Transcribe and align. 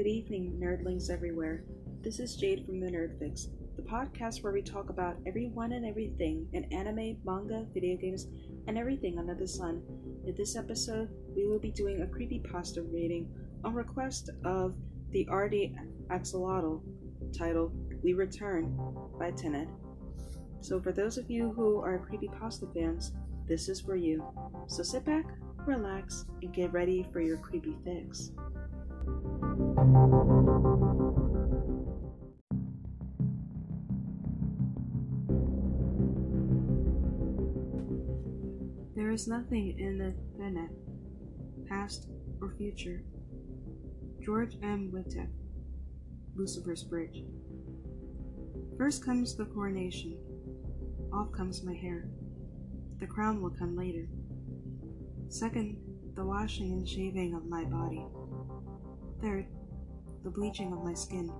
Good 0.00 0.06
evening, 0.06 0.58
nerdlings 0.58 1.10
everywhere. 1.10 1.62
This 2.00 2.20
is 2.20 2.34
Jade 2.34 2.64
from 2.64 2.80
the 2.80 2.86
Nerdfix, 2.86 3.48
the 3.76 3.82
podcast 3.82 4.42
where 4.42 4.50
we 4.50 4.62
talk 4.62 4.88
about 4.88 5.18
everyone 5.26 5.72
and 5.72 5.84
everything 5.84 6.46
in 6.54 6.64
anime, 6.72 7.18
manga, 7.22 7.66
video 7.74 7.98
games, 7.98 8.26
and 8.66 8.78
everything 8.78 9.18
under 9.18 9.34
the 9.34 9.46
sun. 9.46 9.82
In 10.26 10.34
this 10.34 10.56
episode, 10.56 11.10
we 11.36 11.46
will 11.46 11.58
be 11.58 11.70
doing 11.70 12.00
a 12.00 12.06
creepypasta 12.06 12.82
reading 12.90 13.28
on 13.62 13.74
request 13.74 14.30
of 14.42 14.74
the 15.10 15.28
Arty 15.28 15.76
Axolotl 16.08 16.80
titled 17.36 17.74
We 18.02 18.14
Return 18.14 18.74
by 19.18 19.32
Tenet. 19.32 19.68
So, 20.62 20.80
for 20.80 20.92
those 20.92 21.18
of 21.18 21.30
you 21.30 21.52
who 21.52 21.78
are 21.78 22.08
creepypasta 22.10 22.72
fans, 22.72 23.12
this 23.46 23.68
is 23.68 23.82
for 23.82 23.96
you. 23.96 24.24
So, 24.66 24.82
sit 24.82 25.04
back, 25.04 25.26
relax, 25.66 26.24
and 26.40 26.54
get 26.54 26.72
ready 26.72 27.06
for 27.12 27.20
your 27.20 27.36
creepy 27.36 27.76
fix. 27.84 28.30
There 29.80 29.86
is 39.10 39.26
nothing 39.26 39.78
in 39.78 39.96
the 39.96 40.12
Tenet, 40.36 40.68
past 41.66 42.10
or 42.42 42.52
future. 42.58 43.02
George 44.22 44.58
M. 44.62 44.92
Wittek, 44.92 45.30
Lucifer's 46.36 46.84
Bridge. 46.84 47.24
First 48.76 49.02
comes 49.02 49.34
the 49.34 49.46
coronation. 49.46 50.18
Off 51.10 51.32
comes 51.32 51.64
my 51.64 51.74
hair. 51.74 52.04
The 52.98 53.06
crown 53.06 53.40
will 53.40 53.48
come 53.48 53.78
later. 53.78 54.08
Second, 55.30 55.78
the 56.16 56.24
washing 56.26 56.74
and 56.74 56.86
shaving 56.86 57.34
of 57.34 57.46
my 57.46 57.64
body. 57.64 58.04
Third, 59.22 59.46
the 60.24 60.30
bleaching 60.30 60.72
of 60.72 60.84
my 60.84 60.94
skin. 60.94 61.32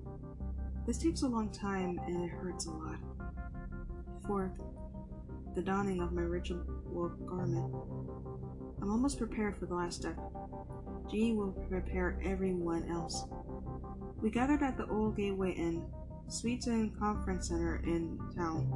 This 0.86 0.98
takes 0.98 1.22
a 1.22 1.28
long 1.28 1.50
time 1.50 2.00
and 2.06 2.24
it 2.24 2.30
hurts 2.30 2.66
a 2.66 2.70
lot. 2.70 2.98
Fourth, 4.26 4.58
the 5.54 5.62
donning 5.62 6.00
of 6.00 6.12
my 6.12 6.22
ritual 6.22 6.62
garment. 7.26 7.74
I'm 8.80 8.90
almost 8.90 9.18
prepared 9.18 9.56
for 9.56 9.66
the 9.66 9.74
last 9.74 10.00
step. 10.00 10.16
Jeannie 11.10 11.34
will 11.34 11.52
prepare 11.68 12.18
everyone 12.24 12.88
else. 12.90 13.24
We 14.22 14.30
gathered 14.30 14.62
at 14.62 14.76
the 14.76 14.86
old 14.86 15.16
Gateway 15.16 15.52
Inn, 15.52 15.84
Suites 16.28 16.66
and 16.66 16.96
Conference 16.98 17.48
Center 17.48 17.82
in 17.84 18.18
town. 18.36 18.68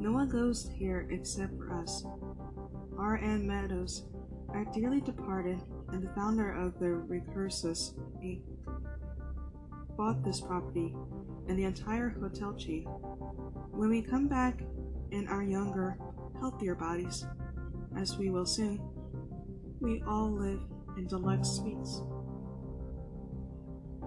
No 0.00 0.12
one 0.12 0.28
goes 0.28 0.68
here 0.74 1.06
except 1.10 1.56
for 1.56 1.72
us. 1.72 2.04
R. 2.98 3.18
Ann 3.18 3.46
Meadows, 3.46 4.06
our 4.50 4.64
dearly 4.74 5.00
departed, 5.00 5.60
and 5.88 6.02
the 6.02 6.12
founder 6.14 6.52
of 6.52 6.78
the 6.78 6.86
Recursus 6.86 7.94
bought 9.96 10.24
this 10.24 10.40
property 10.40 10.94
and 11.48 11.58
the 11.58 11.64
entire 11.64 12.08
hotel 12.08 12.54
chain. 12.54 12.84
When 12.84 13.88
we 13.88 14.02
come 14.02 14.28
back 14.28 14.62
in 15.10 15.28
our 15.28 15.42
younger, 15.42 15.96
healthier 16.40 16.74
bodies, 16.74 17.24
as 17.96 18.16
we 18.18 18.30
will 18.30 18.46
soon, 18.46 18.80
we 19.80 20.02
all 20.06 20.30
live 20.30 20.60
in 20.96 21.06
deluxe 21.06 21.48
suites. 21.48 22.02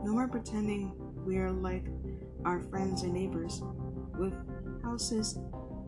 No 0.04 0.14
more 0.14 0.28
pretending 0.28 0.94
we 1.26 1.38
are 1.38 1.52
like 1.52 1.86
our 2.46 2.62
friends 2.62 3.04
and 3.04 3.14
neighbors, 3.14 3.62
with 4.18 4.34
houses 4.84 5.38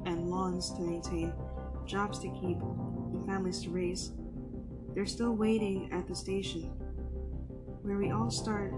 and 0.05 0.29
lawns 0.29 0.71
to 0.73 0.81
maintain, 0.81 1.33
jobs 1.85 2.19
to 2.19 2.29
keep, 2.29 2.57
and 2.59 3.25
families 3.25 3.61
to 3.63 3.69
raise. 3.69 4.11
They're 4.93 5.05
still 5.05 5.35
waiting 5.35 5.89
at 5.93 6.07
the 6.07 6.15
station, 6.15 6.63
where 7.83 7.97
we 7.97 8.11
all 8.11 8.29
start 8.29 8.73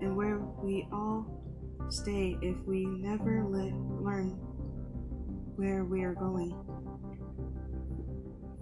and 0.00 0.16
where 0.16 0.38
we 0.62 0.86
all 0.92 1.26
stay 1.88 2.38
if 2.42 2.56
we 2.66 2.86
never 2.86 3.44
li- 3.44 3.74
learn 4.00 4.30
where 5.56 5.84
we 5.84 6.02
are 6.02 6.14
going. 6.14 6.56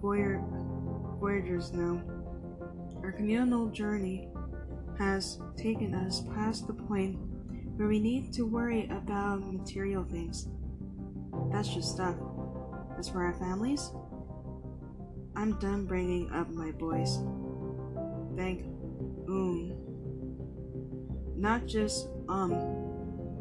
Voyager, 0.01 0.41
voyagers 1.19 1.71
know 1.71 2.01
our 3.03 3.11
communal 3.11 3.67
journey 3.67 4.29
has 4.97 5.39
taken 5.55 5.95
us 5.95 6.23
past 6.35 6.67
the 6.67 6.73
point 6.73 7.17
where 7.77 7.87
we 7.87 7.99
need 7.99 8.33
to 8.33 8.45
worry 8.45 8.85
about 8.91 9.41
material 9.41 10.03
things. 10.03 10.47
That's 11.51 11.69
just 11.73 11.91
stuff. 11.93 12.15
As 12.97 13.07
for 13.07 13.23
our 13.23 13.33
families, 13.33 13.91
I'm 15.35 15.57
done 15.59 15.85
bringing 15.85 16.29
up 16.31 16.49
my 16.49 16.71
boys. 16.71 17.17
Thank 18.35 18.63
um. 19.29 19.78
Not 21.39 21.67
just 21.67 22.09
um, 22.27 22.51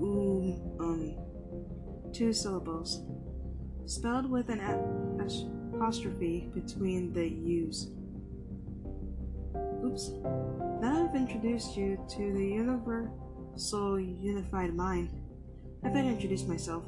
um, 0.00 0.62
um. 0.78 1.16
Two 2.12 2.32
syllables. 2.32 3.02
Spelled 3.86 4.30
with 4.30 4.50
an 4.50 4.60
apostrophe 5.74 6.48
between 6.54 7.12
the 7.12 7.28
U's. 7.28 7.88
Oops. 9.84 10.10
Now 10.80 11.08
I've 11.08 11.16
introduced 11.16 11.76
you 11.76 11.98
to 12.10 12.32
the 12.34 12.46
universal 12.46 13.98
unified 13.98 14.76
mind. 14.76 15.10
I 15.84 15.88
better 15.88 16.08
introduce 16.08 16.44
myself. 16.44 16.84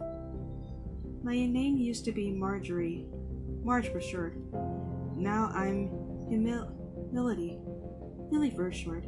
My 1.25 1.35
name 1.35 1.77
used 1.77 2.05
to 2.05 2.13
be 2.13 2.31
Marjorie, 2.31 3.07
Marge 3.65 3.91
for 3.91 4.01
short. 4.01 4.37
Now 5.17 5.51
I'm 5.53 5.89
humil- 6.31 6.73
humility, 7.11 7.59
Millie 8.31 8.51
for 8.51 8.71
short. 8.71 9.05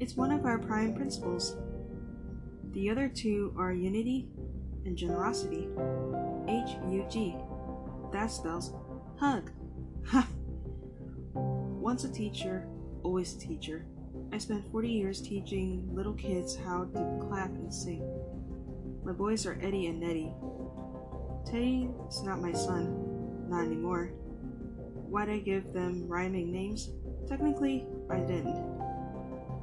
It's 0.00 0.14
one 0.14 0.30
of 0.30 0.44
our 0.44 0.58
prime 0.58 0.94
principles. 0.94 1.56
The 2.72 2.88
other 2.88 3.08
two 3.08 3.52
are 3.58 3.72
unity 3.72 4.28
and 4.84 4.96
generosity. 4.96 5.68
H 6.46 6.76
U 6.88 7.04
G. 7.10 7.36
That 8.12 8.30
spells 8.30 8.72
hug. 9.18 9.50
Ha! 10.06 10.28
Once 11.34 12.04
a 12.04 12.12
teacher, 12.12 12.68
always 13.02 13.34
a 13.34 13.38
teacher. 13.40 13.86
I 14.32 14.38
spent 14.38 14.70
40 14.70 14.88
years 14.88 15.20
teaching 15.20 15.88
little 15.92 16.14
kids 16.14 16.56
how 16.56 16.84
to 16.84 17.26
clap 17.28 17.50
and 17.50 17.72
sing. 17.72 18.02
My 19.04 19.12
boys 19.12 19.46
are 19.46 19.58
Eddie 19.60 19.86
and 19.86 20.00
Neddie. 20.00 20.32
Teddy's 21.44 22.22
not 22.22 22.40
my 22.40 22.52
son, 22.52 23.48
not 23.48 23.64
anymore. 23.64 24.12
Why'd 25.08 25.30
I 25.30 25.38
give 25.38 25.72
them 25.72 26.06
rhyming 26.06 26.52
names? 26.52 26.90
Technically, 27.28 27.86
I 28.10 28.20
didn't. 28.20 28.87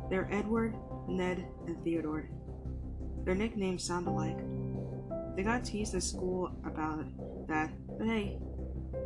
They're 0.09 0.29
Edward, 0.31 0.75
Ned, 1.07 1.47
and 1.67 1.83
Theodore. 1.83 2.29
Their 3.23 3.35
nicknames 3.35 3.83
sound 3.83 4.07
alike. 4.07 4.39
They 5.35 5.43
got 5.43 5.65
teased 5.65 5.95
at 5.95 6.03
school 6.03 6.51
about 6.65 7.03
that, 7.47 7.71
but 7.97 8.07
hey, 8.07 8.39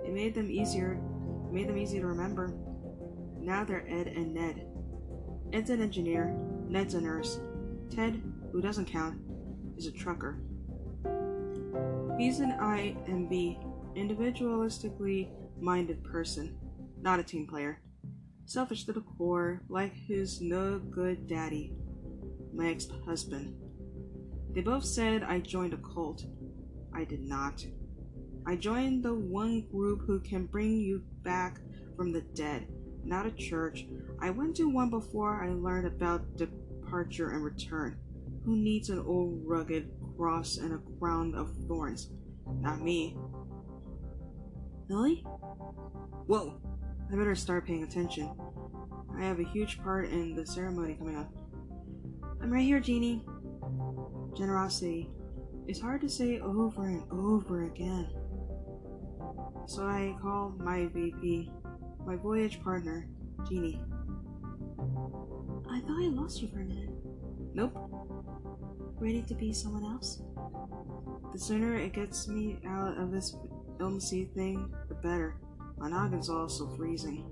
it 0.06 0.14
made 0.14 0.36
them 0.36 0.52
easier. 0.52 1.00
Made 1.52 1.68
them 1.68 1.78
easy 1.78 2.00
to 2.00 2.06
remember. 2.06 2.54
Now 3.40 3.64
they're 3.64 3.88
Ed 3.88 4.08
and 4.08 4.34
Ned. 4.34 4.68
Ed's 5.54 5.70
an 5.70 5.82
engineer, 5.82 6.36
Ned's 6.68 6.94
a 6.94 7.02
nurse. 7.02 7.40
Ted, 7.90 8.22
who 8.52 8.62
doesn't 8.62 8.86
count, 8.86 9.20
is 9.78 9.88
a 9.88 9.92
trucker. 9.92 10.40
He's 12.20 12.40
an 12.42 12.52
IMB, 12.60 13.96
individualistically 13.96 15.30
minded 15.60 16.04
person, 16.04 16.58
not 17.02 17.20
a 17.20 17.24
team 17.24 17.48
player. 17.48 17.82
Selfish 18.50 18.86
to 18.86 18.94
the 18.94 19.02
core, 19.02 19.62
like 19.70 19.94
his 19.94 20.42
no 20.42 20.80
good 20.80 21.28
daddy, 21.28 21.72
my 22.52 22.70
ex 22.70 22.88
husband. 23.06 23.54
They 24.56 24.62
both 24.62 24.86
said 24.86 25.22
I 25.22 25.38
joined 25.38 25.76
a 25.76 25.78
cult. 25.78 26.26
I 26.92 27.04
did 27.04 27.22
not. 27.22 27.64
I 28.48 28.56
joined 28.56 29.04
the 29.04 29.14
one 29.14 29.68
group 29.72 30.02
who 30.08 30.20
can 30.22 30.48
bring 30.48 30.80
you 30.80 31.04
back 31.22 31.60
from 31.96 32.12
the 32.12 32.22
dead, 32.22 32.68
not 33.04 33.28
a 33.28 33.32
church. 33.34 33.86
I 34.20 34.32
went 34.32 34.56
to 34.56 34.68
one 34.68 34.90
before 34.90 35.44
I 35.46 35.50
learned 35.50 35.86
about 35.86 36.36
departure 36.36 37.30
and 37.30 37.44
return. 37.44 38.00
Who 38.46 38.56
needs 38.56 38.90
an 38.90 39.06
old 39.06 39.44
rugged 39.46 39.92
cross 40.18 40.58
and 40.58 40.74
a 40.74 40.82
crown 40.98 41.36
of 41.36 41.54
thorns? 41.68 42.10
Not 42.62 42.82
me. 42.82 43.16
Lily? 44.90 45.24
Whoa! 46.26 46.60
I 47.12 47.16
better 47.16 47.36
start 47.36 47.66
paying 47.66 47.84
attention. 47.84 48.32
I 49.18 49.24
have 49.24 49.40
a 49.40 49.44
huge 49.44 49.82
part 49.82 50.10
in 50.10 50.36
the 50.36 50.46
ceremony 50.46 50.94
coming 50.94 51.18
up. 51.18 51.32
I'm 52.42 52.52
right 52.52 52.64
here, 52.64 52.80
Jeannie. 52.80 53.26
Generosity. 54.38 55.10
It's 55.68 55.80
hard 55.80 56.02
to 56.02 56.10
say 56.10 56.40
over 56.40 56.86
and 56.86 57.04
over 57.12 57.66
again. 57.66 58.10
So 59.66 59.84
I 59.84 60.16
call 60.22 60.54
my 60.58 60.88
VP, 60.94 61.52
my 62.06 62.16
voyage 62.16 62.62
partner, 62.64 63.08
Jeannie. 63.48 63.82
I 65.70 65.80
thought 65.82 66.04
I 66.04 66.10
lost 66.10 66.42
you 66.42 66.48
for 66.48 66.62
a 66.62 66.66
minute. 66.66 66.90
Nope. 67.54 67.76
Ready 69.00 69.24
to 69.24 69.34
be 69.34 69.52
someone 69.52 69.84
else? 69.84 70.22
The 71.34 71.40
sooner 71.40 71.76
it 71.76 71.94
gets 71.94 72.28
me 72.28 72.60
out 72.68 72.98
of 72.98 73.12
this 73.12 73.36
illnessy 73.80 74.26
thing, 74.36 74.72
the 74.88 74.96
better. 74.96 75.36
My 75.80 75.90
noggin's 75.90 76.30
also 76.30 76.68
freezing. 76.76 77.26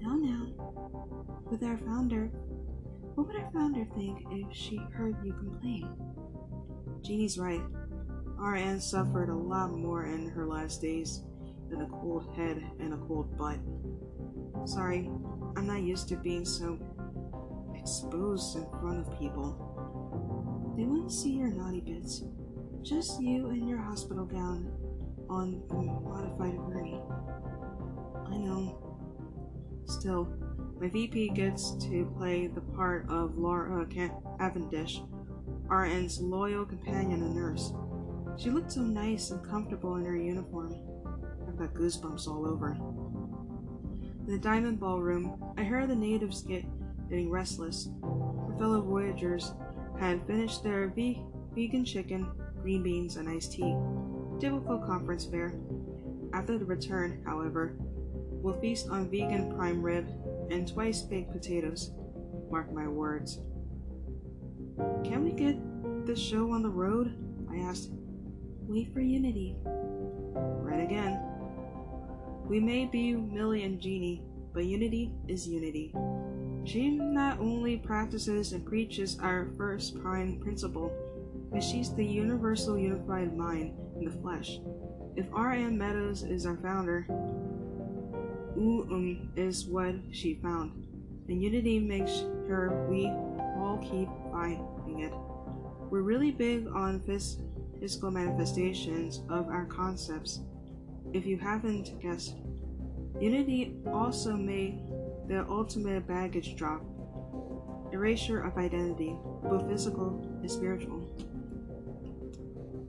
Now, 0.00 0.14
now. 0.16 0.46
With 1.50 1.62
our 1.62 1.78
founder, 1.78 2.30
What 3.14 3.28
would 3.28 3.36
our 3.36 3.50
founder 3.52 3.86
think 3.94 4.26
if 4.30 4.54
she 4.56 4.76
heard 4.92 5.16
you 5.24 5.32
complain? 5.34 5.88
Jeannie's 7.02 7.38
right. 7.38 7.62
R. 8.40 8.56
Ann 8.56 8.80
suffered 8.80 9.28
a 9.28 9.34
lot 9.34 9.70
more 9.72 10.04
in 10.06 10.28
her 10.30 10.46
last 10.46 10.82
days 10.82 11.22
than 11.70 11.82
a 11.82 11.86
cold 11.88 12.34
head 12.36 12.62
and 12.80 12.92
a 12.92 12.96
cold 13.06 13.38
butt. 13.38 13.58
Sorry, 14.66 15.08
I'm 15.56 15.66
not 15.66 15.82
used 15.82 16.08
to 16.08 16.16
being 16.16 16.44
so 16.44 16.78
exposed 17.76 18.56
in 18.56 18.66
front 18.80 18.98
of 19.06 19.18
people. 19.18 20.74
They 20.76 20.84
wouldn't 20.84 21.12
see 21.12 21.30
your 21.30 21.48
naughty 21.48 21.80
bits. 21.80 22.24
Just 22.82 23.22
you 23.22 23.50
in 23.50 23.68
your 23.68 23.78
hospital 23.78 24.24
gown 24.24 24.72
on 25.30 25.62
the 25.68 25.76
modified 25.76 26.56
gurney. 26.66 27.00
I 28.30 28.36
know. 28.36 28.78
Still, 29.86 30.32
my 30.80 30.88
VP 30.88 31.30
gets 31.30 31.72
to 31.86 32.12
play 32.16 32.46
the 32.46 32.60
part 32.60 33.08
of 33.08 33.38
Laura 33.38 33.82
uh, 33.82 34.08
Cavendish, 34.38 35.00
R. 35.68 35.84
Ann's 35.84 36.20
loyal 36.20 36.64
companion 36.64 37.22
and 37.22 37.34
nurse. 37.34 37.72
She 38.36 38.50
looked 38.50 38.72
so 38.72 38.80
nice 38.80 39.30
and 39.30 39.44
comfortable 39.48 39.96
in 39.96 40.04
her 40.04 40.16
uniform. 40.16 40.74
I've 41.46 41.56
got 41.56 41.74
goosebumps 41.74 42.26
all 42.26 42.46
over. 42.46 42.72
In 44.26 44.32
the 44.32 44.38
diamond 44.38 44.80
ballroom, 44.80 45.54
I 45.56 45.62
heard 45.62 45.88
the 45.88 45.94
natives 45.94 46.42
get, 46.42 46.64
getting 47.08 47.30
restless. 47.30 47.88
My 48.02 48.58
fellow 48.58 48.80
voyagers 48.80 49.52
had 50.00 50.26
finished 50.26 50.64
their 50.64 50.88
ve- 50.88 51.22
vegan 51.54 51.84
chicken, 51.84 52.26
green 52.60 52.82
beans, 52.82 53.16
and 53.16 53.28
iced 53.28 53.52
tea. 53.52 53.76
Typical 54.40 54.78
conference 54.78 55.26
fare. 55.26 55.54
After 56.32 56.58
the 56.58 56.64
return, 56.64 57.22
however, 57.24 57.76
we'll 58.44 58.60
feast 58.60 58.90
on 58.90 59.10
vegan 59.10 59.56
prime 59.56 59.82
rib 59.82 60.06
and 60.50 60.68
twice 60.68 61.00
baked 61.00 61.32
potatoes. 61.32 61.92
Mark 62.50 62.70
my 62.72 62.86
words. 62.86 63.40
Can 65.02 65.24
we 65.24 65.32
get 65.32 65.56
this 66.06 66.20
show 66.20 66.52
on 66.52 66.62
the 66.62 66.68
road? 66.68 67.16
I 67.50 67.56
asked. 67.60 67.90
Wait 68.66 68.92
for 68.92 69.00
Unity. 69.00 69.56
Right 69.64 70.84
again. 70.84 71.18
We 72.46 72.60
may 72.60 72.84
be 72.84 73.14
Millie 73.14 73.62
and 73.62 73.80
Jeannie, 73.80 74.22
but 74.52 74.66
Unity 74.66 75.10
is 75.26 75.48
Unity. 75.48 75.94
She 76.64 76.90
not 76.90 77.40
only 77.40 77.78
practices 77.78 78.52
and 78.52 78.66
preaches 78.66 79.18
our 79.20 79.48
first 79.56 79.98
prime 80.02 80.38
principle, 80.40 80.92
but 81.50 81.62
she's 81.62 81.94
the 81.94 82.04
universal 82.04 82.78
unified 82.78 83.34
mind 83.34 83.74
in 83.96 84.04
the 84.04 84.10
flesh. 84.10 84.58
If 85.16 85.26
R. 85.32 85.52
Ann 85.52 85.78
Meadows 85.78 86.24
is 86.24 86.44
our 86.44 86.56
founder, 86.56 87.06
Oom 88.56 88.92
um, 88.92 89.32
is 89.36 89.66
what 89.66 89.94
she 90.12 90.34
found, 90.34 90.72
and 91.28 91.42
Unity 91.42 91.78
makes 91.78 92.24
her 92.48 92.86
we 92.88 93.06
all 93.56 93.78
keep 93.82 94.08
finding 94.30 95.00
it. 95.00 95.12
We're 95.90 96.02
really 96.02 96.30
big 96.30 96.68
on 96.68 97.00
phys- 97.00 97.40
physical 97.80 98.10
manifestations 98.10 99.22
of 99.28 99.48
our 99.48 99.64
concepts. 99.64 100.40
If 101.12 101.26
you 101.26 101.36
haven't 101.38 102.00
guessed, 102.00 102.36
Unity 103.20 103.76
also 103.92 104.32
made 104.32 104.80
the 105.28 105.44
ultimate 105.48 106.06
baggage 106.06 106.56
drop 106.56 106.82
erasure 107.92 108.42
of 108.42 108.58
identity, 108.58 109.16
both 109.42 109.68
physical 109.68 110.38
and 110.40 110.50
spiritual. 110.50 110.98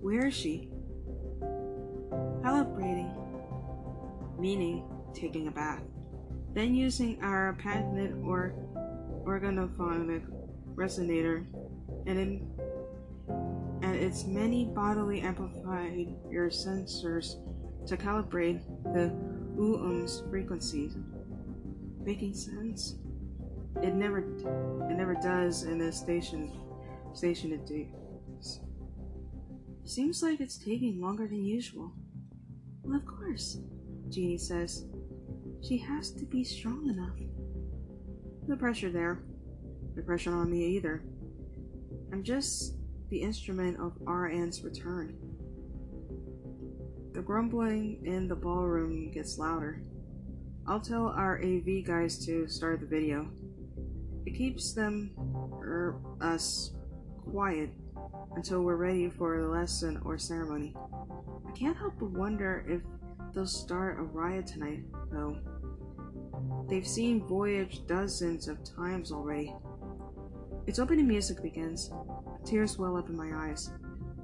Where 0.02 0.28
is 0.28 0.34
she? 0.34 0.70
Calibrating, 2.42 3.14
meaning 4.40 4.84
taking 5.16 5.48
a 5.48 5.52
bath. 5.52 5.82
Then 6.54 6.74
using 6.74 7.22
our 7.24 7.54
patented 7.62 8.16
or 8.24 8.54
organophonic 9.26 10.24
resonator 10.76 11.46
and, 12.06 12.20
in, 12.20 12.48
and 13.82 13.96
its 13.96 14.26
many 14.26 14.66
bodily 14.66 15.22
amplifier 15.22 16.50
sensors 16.50 17.36
to 17.88 17.98
calibrate 17.98 18.62
the 18.94 19.12
UUM's 19.58 20.24
frequencies. 20.30 20.96
Making 22.04 22.34
sense? 22.34 22.96
It 23.82 23.94
never 23.94 24.20
it 24.20 24.96
never 24.96 25.16
does 25.16 25.64
in 25.64 25.82
a 25.82 25.92
station 25.92 26.52
station 27.14 27.52
it 27.52 27.66
does. 27.68 28.60
Seems 29.84 30.24
like 30.24 30.40
it's 30.40 30.58
taking 30.58 31.02
longer 31.02 31.28
than 31.28 31.44
usual. 31.44 31.92
Well 32.84 32.98
of 32.98 33.06
course, 33.06 33.58
Jeannie 34.10 34.38
says. 34.38 34.86
She 35.68 35.80
has 35.80 36.12
to 36.12 36.26
be 36.26 36.44
strong 36.44 36.90
enough. 36.90 37.18
No 38.48 38.56
pressure 38.56 38.92
there. 38.92 39.24
No 39.96 40.04
pressure 40.04 40.32
on 40.32 40.52
me 40.52 40.64
either. 40.76 41.04
I'm 42.14 42.22
just 42.22 42.76
the 43.10 43.20
instrument 43.20 43.80
of 43.80 43.94
R. 44.06 44.28
Ann's 44.28 44.62
return. 44.64 45.18
The 47.14 47.22
grumbling 47.22 48.00
in 48.06 48.28
the 48.28 48.36
ballroom 48.36 49.10
gets 49.10 49.40
louder. 49.40 49.82
I'll 50.68 50.80
tell 50.80 51.08
our 51.08 51.42
AV 51.44 51.84
guys 51.84 52.24
to 52.28 52.48
start 52.48 52.82
the 52.82 52.86
video. 52.86 53.28
It 54.28 54.36
keeps 54.36 54.74
them, 54.74 55.12
er, 55.64 56.00
us, 56.22 56.74
quiet 57.32 57.72
until 58.36 58.62
we're 58.62 58.76
ready 58.76 59.10
for 59.10 59.42
the 59.42 59.48
lesson 59.48 60.00
or 60.06 60.20
ceremony. 60.20 60.76
I 61.48 61.52
can't 61.54 61.78
help 61.78 61.96
but 62.00 62.12
wonder 62.12 62.64
if 62.70 62.82
they'll 63.34 63.48
start 63.48 64.00
a 64.00 64.04
riot 64.04 64.46
tonight, 64.46 64.84
though. 65.12 65.36
They've 66.68 66.88
seen 66.88 67.28
Voyage 67.28 67.86
dozens 67.86 68.48
of 68.48 68.64
times 68.64 69.12
already. 69.12 69.54
Its 70.68 70.80
opening 70.80 71.08
music 71.08 71.42
begins. 71.44 71.92
Tears 72.44 72.78
well 72.78 72.98
up 72.98 73.10
in 73.10 73.16
my 73.16 73.50
eyes. 73.50 73.72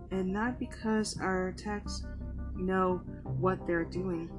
And 0.09 0.33
not 0.33 0.59
because 0.59 1.19
our 1.19 1.53
texts 1.55 2.05
know 2.55 3.01
what 3.23 3.65
they're 3.67 3.85
doing. 3.85 4.29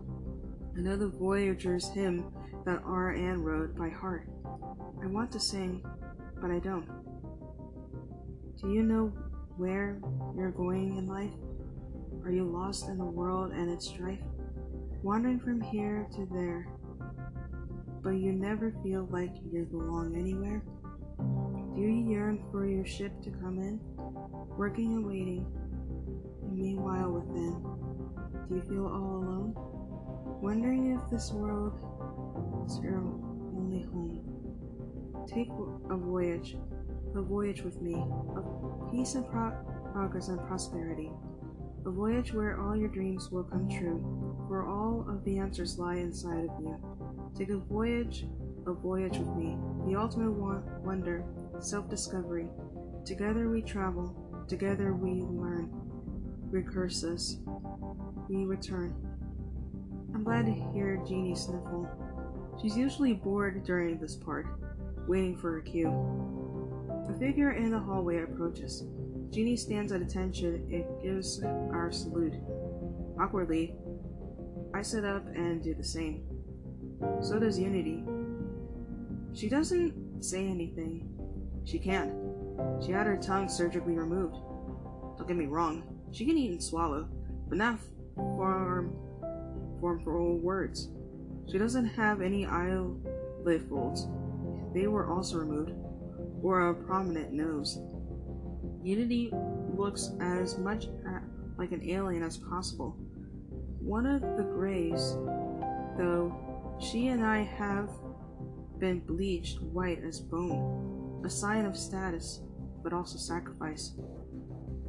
I 0.77 0.81
know 0.81 0.97
the 0.97 1.09
Voyager's 1.09 1.91
hymn 1.91 2.33
that 2.65 2.83
R. 2.85 3.13
Ann 3.13 3.43
wrote 3.43 3.77
by 3.77 3.89
heart. 3.89 4.27
I 5.03 5.07
want 5.07 5.31
to 5.33 5.41
sing, 5.41 5.85
but 6.41 6.51
I 6.51 6.59
don't. 6.59 6.89
Do 8.61 8.73
you 8.73 8.83
know 8.83 9.13
where 9.57 10.01
you're 10.37 10.51
going 10.51 10.97
in 10.97 11.07
life? 11.07 11.33
Are 12.25 12.31
you 12.31 12.45
lost 12.45 12.89
in 12.89 12.99
the 12.99 13.05
world 13.05 13.53
and 13.53 13.71
its 13.71 13.89
strife? 13.89 14.21
Wandering 15.03 15.41
from 15.41 15.61
here 15.61 16.07
to 16.15 16.29
there, 16.33 16.69
but 18.03 18.11
you 18.11 18.33
never 18.33 18.75
feel 18.83 19.09
like 19.11 19.33
you 19.53 19.65
belong 19.71 20.17
anywhere? 20.17 20.63
Do 21.75 21.81
you 21.81 22.11
yearn 22.11 22.43
for 22.51 22.67
your 22.67 22.85
ship 22.85 23.13
to 23.23 23.31
come 23.31 23.59
in, 23.59 23.81
working 24.57 24.93
and 24.95 25.07
waiting, 25.07 25.47
and 26.43 26.59
meanwhile 26.59 27.11
within, 27.11 27.63
do 28.49 28.57
you 28.57 28.63
feel 28.63 28.87
all 28.87 29.23
alone? 29.23 29.55
Wondering 30.43 30.93
if 30.93 31.11
this 31.11 31.31
world 31.31 31.73
is 32.67 32.79
your 32.81 32.99
only 33.57 33.83
home. 33.83 34.21
Take 35.27 35.49
a 35.91 35.97
voyage, 35.97 36.57
a 37.15 37.23
voyage 37.23 37.63
with 37.63 37.81
me, 37.81 37.95
of 38.37 38.91
peace 38.91 39.15
and 39.15 39.27
pro- 39.31 39.55
progress 39.93 40.29
and 40.29 40.41
prosperity. 40.47 41.13
A 41.87 41.91
voyage 41.91 42.33
where 42.35 42.61
all 42.61 42.77
your 42.77 42.89
dreams 42.89 43.31
will 43.31 43.45
come 43.45 43.69
true, 43.69 44.32
where 44.49 44.67
all 44.67 45.07
of 45.09 45.25
the 45.25 45.39
answers 45.39 45.79
lie 45.79 45.97
inside 45.97 46.45
of 46.45 46.51
you. 46.61 46.79
Take 47.37 47.51
a 47.51 47.57
voyage, 47.57 48.27
a 48.67 48.73
voyage 48.73 49.19
with 49.19 49.35
me, 49.37 49.57
the 49.87 49.99
ultimate 49.99 50.33
wonder, 50.33 51.25
self 51.61 51.89
discovery. 51.89 52.47
Together 53.05 53.49
we 53.49 53.63
travel, 53.63 54.45
together 54.49 54.95
we 54.95 55.23
learn. 55.23 55.71
Recursus, 56.51 57.39
we 58.29 58.45
return. 58.45 58.95
I'm 60.15 60.23
glad 60.23 60.45
to 60.47 60.53
hear 60.53 61.03
Jeannie 61.07 61.35
sniffle. 61.35 61.89
She's 62.61 62.77
usually 62.77 63.15
bored 63.15 63.65
during 63.65 63.99
this 63.99 64.15
part, 64.15 64.47
waiting 65.09 65.37
for 65.37 65.53
her 65.53 65.61
cue. 65.63 65.89
A 67.09 67.19
figure 67.19 67.53
in 67.53 67.71
the 67.71 67.79
hallway 67.79 68.23
approaches. 68.23 68.85
Jeannie 69.31 69.57
stands 69.57 69.93
at 69.93 70.03
attention 70.03 70.69
and 70.71 71.03
gives 71.03 71.43
our 71.43 71.91
salute. 71.91 72.35
Awkwardly, 73.19 73.75
I 74.75 74.83
sit 74.83 75.05
up 75.05 75.27
and 75.27 75.63
do 75.63 75.75
the 75.75 75.85
same. 75.85 76.25
So 77.21 77.39
does 77.39 77.59
Unity. 77.59 78.05
She 79.35 79.49
doesn't 79.49 80.23
say 80.25 80.47
anything. 80.47 81.09
She 81.65 81.79
can't. 81.79 82.13
She 82.85 82.93
had 82.93 83.07
her 83.07 83.17
tongue 83.17 83.49
surgically 83.49 83.95
removed. 83.95 84.35
Don't 85.17 85.29
get 85.29 85.37
me 85.37 85.47
wrong, 85.47 85.85
she 86.11 86.25
can 86.25 86.37
eat 86.37 86.51
and 86.51 86.63
swallow, 86.63 87.09
but 87.49 87.59
not 87.59 87.79
form 88.15 88.97
formful 89.81 90.39
words. 90.39 90.89
She 91.51 91.59
doesn't 91.59 91.87
have 91.87 92.21
any 92.21 92.47
eyelid 92.47 93.67
folds. 93.69 94.07
They 94.75 94.87
were 94.87 95.11
also 95.11 95.39
removed, 95.39 95.73
or 96.43 96.71
a 96.71 96.75
prominent 96.75 97.33
nose. 97.33 97.79
Unity 98.83 99.33
looks 99.77 100.11
as 100.21 100.59
much 100.59 100.87
like 101.59 101.73
an 101.73 101.89
alien 101.89 102.23
as 102.23 102.37
possible. 102.37 102.97
One 103.85 104.07
of 104.07 104.23
the 104.37 104.45
Greys, 104.45 105.17
though, 105.99 106.33
she 106.79 107.09
and 107.09 107.25
I 107.25 107.43
have 107.43 107.91
been 108.79 109.01
bleached 109.01 109.61
white 109.61 110.03
as 110.05 110.21
bone. 110.21 111.23
a 111.25 111.31
sign 111.31 111.67
of 111.67 111.77
status, 111.77 112.41
but 112.83 112.93
also 112.93 113.19
sacrifice. 113.19 113.93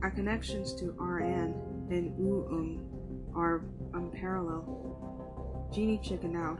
Our 0.01 0.11
connections 0.11 0.73
to 0.75 0.95
R. 0.99 1.21
Ann 1.21 1.53
and 1.89 2.17
UUM 2.19 3.35
are 3.35 3.65
unparalleled. 3.93 5.71
Jeannie 5.73 5.99
chickened 6.03 6.37
out. 6.37 6.59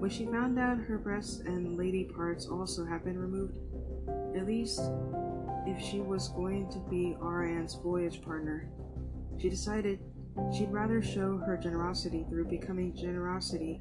When 0.00 0.10
she 0.10 0.26
found 0.26 0.58
out 0.58 0.78
her 0.78 0.98
breasts 0.98 1.40
and 1.40 1.76
lady 1.76 2.04
parts 2.04 2.46
also 2.46 2.84
have 2.84 3.04
been 3.04 3.18
removed, 3.18 3.58
at 4.36 4.46
least 4.46 4.80
if 5.66 5.80
she 5.82 6.00
was 6.00 6.28
going 6.28 6.70
to 6.70 6.78
be 6.90 7.16
R. 7.20 7.44
Ann's 7.44 7.74
voyage 7.74 8.22
partner, 8.22 8.70
she 9.38 9.50
decided 9.50 9.98
she'd 10.54 10.70
rather 10.70 11.02
show 11.02 11.38
her 11.38 11.56
generosity 11.56 12.24
through 12.28 12.46
becoming 12.48 12.94
generosity 12.94 13.80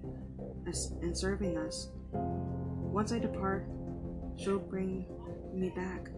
and 1.01 1.17
serving 1.17 1.57
us. 1.57 1.89
Once 2.11 3.11
I 3.11 3.19
depart, 3.19 3.67
she'll 4.37 4.59
bring 4.59 5.05
me 5.53 5.69
back. 5.69 6.09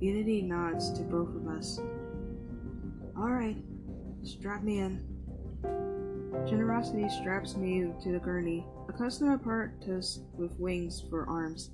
Unity 0.00 0.42
nods 0.42 0.92
to 0.92 1.02
both 1.02 1.34
of 1.34 1.46
us. 1.48 1.80
All 3.16 3.30
right, 3.30 3.56
strap 4.22 4.62
me 4.62 4.78
in. 4.78 5.04
Generosity 6.46 7.08
straps 7.08 7.56
me 7.56 7.92
to 8.02 8.12
the 8.12 8.18
gurney, 8.18 8.64
a 8.88 8.92
custom 8.92 9.30
apparatus 9.30 10.20
with 10.34 10.58
wings 10.58 11.02
for 11.10 11.28
arms. 11.28 11.70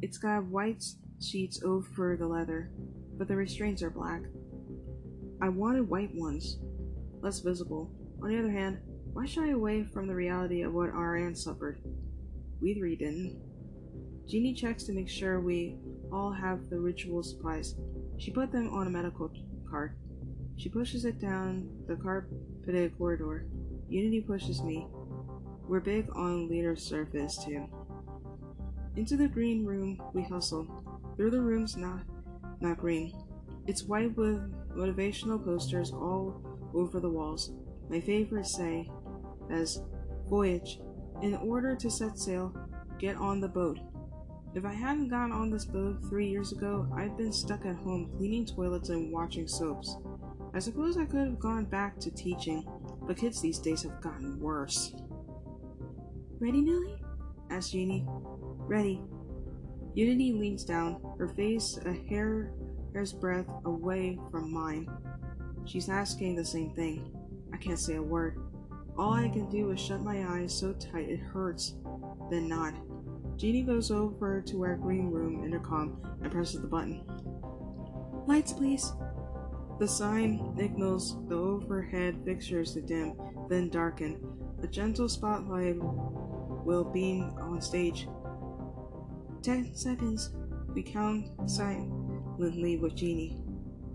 It's 0.00 0.18
got 0.18 0.44
white 0.44 0.84
sheets 1.20 1.62
over 1.64 2.16
the 2.16 2.26
leather, 2.26 2.70
but 3.18 3.26
the 3.26 3.36
restraints 3.36 3.82
are 3.82 3.90
black. 3.90 4.22
I 5.40 5.48
wanted 5.48 5.88
white 5.88 6.14
ones, 6.14 6.58
less 7.24 7.40
visible. 7.40 7.90
On 8.22 8.28
the 8.28 8.38
other 8.38 8.50
hand, 8.50 8.78
why 9.14 9.24
shy 9.24 9.48
away 9.48 9.82
from 9.82 10.06
the 10.06 10.14
reality 10.14 10.62
of 10.62 10.74
what 10.74 10.90
R. 10.90 11.16
Ann 11.16 11.34
suffered? 11.34 11.80
We 12.60 12.74
three 12.74 12.96
didn't. 12.96 13.40
Jeannie 14.28 14.52
checks 14.52 14.84
to 14.84 14.92
make 14.92 15.08
sure 15.08 15.40
we 15.40 15.76
all 16.12 16.30
have 16.30 16.68
the 16.68 16.78
ritual 16.78 17.22
supplies. 17.22 17.76
She 18.18 18.30
put 18.30 18.52
them 18.52 18.72
on 18.74 18.86
a 18.86 18.90
medical 18.90 19.30
cart. 19.68 19.96
She 20.56 20.68
pushes 20.68 21.06
it 21.06 21.18
down 21.18 21.68
the 21.88 21.96
carpeted 21.96 22.96
corridor. 22.98 23.46
Unity 23.88 24.20
pushes 24.20 24.62
me. 24.62 24.86
We're 25.66 25.80
big 25.80 26.08
on 26.14 26.48
leader 26.48 26.76
surface 26.76 27.42
too. 27.42 27.66
Into 28.96 29.16
the 29.16 29.28
green 29.28 29.64
room 29.64 30.00
we 30.12 30.22
hustle. 30.22 30.66
Through 31.16 31.30
the 31.30 31.40
room's 31.40 31.76
not 31.76 32.02
not 32.60 32.78
green. 32.78 33.14
It's 33.66 33.84
white 33.84 34.14
with 34.16 34.40
motivational 34.76 35.42
posters 35.42 35.90
all 35.90 36.53
over 36.74 37.00
the 37.00 37.10
walls. 37.10 37.52
My 37.88 38.00
favorite 38.00 38.46
say 38.46 38.90
as 39.50 39.82
Voyage. 40.28 40.80
In 41.22 41.34
order 41.36 41.76
to 41.76 41.90
set 41.90 42.18
sail, 42.18 42.54
get 42.98 43.16
on 43.16 43.40
the 43.40 43.48
boat. 43.48 43.78
If 44.54 44.64
I 44.64 44.72
hadn't 44.72 45.08
gone 45.08 45.32
on 45.32 45.50
this 45.50 45.64
boat 45.64 45.98
three 46.08 46.28
years 46.28 46.52
ago, 46.52 46.88
I'd 46.96 47.16
been 47.16 47.32
stuck 47.32 47.66
at 47.66 47.76
home 47.76 48.10
cleaning 48.16 48.46
toilets 48.46 48.88
and 48.88 49.12
watching 49.12 49.48
soaps. 49.48 49.96
I 50.54 50.60
suppose 50.60 50.96
I 50.96 51.04
could 51.04 51.26
have 51.26 51.40
gone 51.40 51.64
back 51.64 51.98
to 52.00 52.10
teaching, 52.10 52.64
but 53.02 53.16
kids 53.16 53.40
these 53.40 53.58
days 53.58 53.82
have 53.82 54.00
gotten 54.00 54.38
worse. 54.38 54.94
Ready, 56.38 56.60
Nellie? 56.60 57.02
asked 57.50 57.72
Jeannie. 57.72 58.06
Ready. 58.06 59.02
Unity 59.94 60.32
leans 60.32 60.64
down, 60.64 61.00
her 61.18 61.28
face 61.28 61.78
a 61.84 61.92
hair, 62.08 62.52
hair's 62.92 63.12
breadth 63.12 63.48
away 63.64 64.18
from 64.30 64.52
mine. 64.52 64.88
She's 65.64 65.88
asking 65.88 66.36
the 66.36 66.44
same 66.44 66.70
thing. 66.74 67.10
I 67.52 67.56
can't 67.56 67.78
say 67.78 67.96
a 67.96 68.02
word. 68.02 68.38
All 68.96 69.12
I 69.12 69.28
can 69.28 69.48
do 69.48 69.70
is 69.70 69.80
shut 69.80 70.02
my 70.02 70.24
eyes 70.36 70.56
so 70.56 70.72
tight 70.72 71.08
it 71.08 71.20
hurts, 71.20 71.74
then 72.30 72.48
nod. 72.48 72.74
Jeannie 73.36 73.62
goes 73.62 73.90
over 73.90 74.40
to 74.42 74.62
our 74.62 74.76
green 74.76 75.10
room 75.10 75.44
intercom 75.44 76.00
and 76.22 76.30
presses 76.30 76.60
the 76.60 76.68
button. 76.68 77.02
Lights, 78.26 78.52
please. 78.52 78.92
The 79.80 79.88
sign 79.88 80.54
signals 80.56 81.16
the 81.28 81.34
overhead 81.34 82.20
fixtures 82.24 82.74
to 82.74 82.80
dim, 82.80 83.14
then 83.48 83.68
darken. 83.70 84.20
A 84.62 84.68
gentle 84.68 85.08
spotlight 85.08 85.76
will 85.76 86.84
beam 86.84 87.34
on 87.40 87.60
stage. 87.60 88.06
Ten 89.42 89.74
seconds. 89.74 90.30
We 90.72 90.82
count 90.82 91.28
silently 91.50 92.76
with 92.76 92.94
Jeannie. 92.94 93.42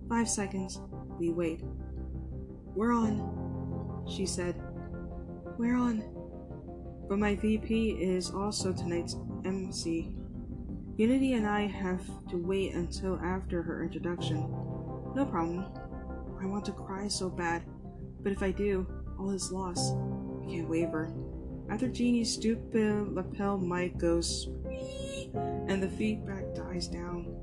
Five 0.07 0.29
seconds. 0.29 0.79
We 1.19 1.31
wait. 1.31 1.61
We're 2.75 2.93
on, 2.93 4.05
she 4.09 4.25
said. 4.25 4.55
We're 5.57 5.75
on. 5.75 6.01
But 7.09 7.19
my 7.19 7.35
VP 7.35 7.89
is 8.01 8.31
also 8.31 8.71
tonight's 8.71 9.17
MC. 9.43 10.15
Unity 10.95 11.33
and 11.33 11.45
I 11.45 11.67
have 11.67 12.05
to 12.29 12.37
wait 12.37 12.73
until 12.73 13.19
after 13.19 13.61
her 13.61 13.83
introduction. 13.83 14.39
No 15.13 15.27
problem. 15.29 15.65
I 16.41 16.45
want 16.45 16.63
to 16.65 16.71
cry 16.71 17.09
so 17.09 17.29
bad, 17.29 17.63
but 18.21 18.31
if 18.31 18.41
I 18.41 18.51
do, 18.51 18.87
all 19.19 19.31
is 19.31 19.51
lost. 19.51 19.95
I 20.41 20.49
can't 20.49 20.69
waver. 20.69 21.11
After 21.69 21.89
Jeannie's 21.89 22.33
stupid 22.33 23.13
lapel 23.13 23.57
mic 23.57 23.97
goes 23.97 24.49
and 25.67 25.83
the 25.83 25.89
feedback 25.89 26.55
dies 26.55 26.87
down, 26.87 27.35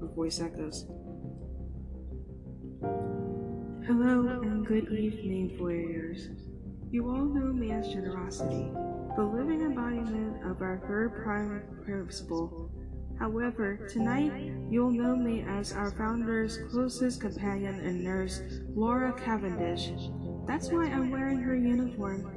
her 0.00 0.06
voice 0.08 0.40
echoes. 0.40 0.86
Hello 3.88 4.42
and 4.42 4.66
good 4.66 4.92
evening, 4.92 5.56
voyeurs. 5.58 6.28
You 6.90 7.08
all 7.08 7.24
know 7.24 7.54
me 7.54 7.72
as 7.72 7.88
generosity 7.88 8.70
the 9.16 9.22
living 9.24 9.62
embodiment 9.62 10.44
of 10.44 10.60
our 10.60 10.82
third 10.86 11.24
prime 11.24 11.62
principle. 11.86 12.70
However, 13.18 13.88
tonight 13.90 14.52
you'll 14.68 14.90
know 14.90 15.16
me 15.16 15.42
as 15.48 15.72
our 15.72 15.90
founder's 15.92 16.58
closest 16.70 17.22
companion 17.22 17.80
and 17.80 18.04
nurse, 18.04 18.42
Laura 18.74 19.14
Cavendish. 19.14 19.90
That's 20.46 20.68
why 20.68 20.90
I'm 20.90 21.10
wearing 21.10 21.40
her 21.40 21.56
uniform. 21.56 22.30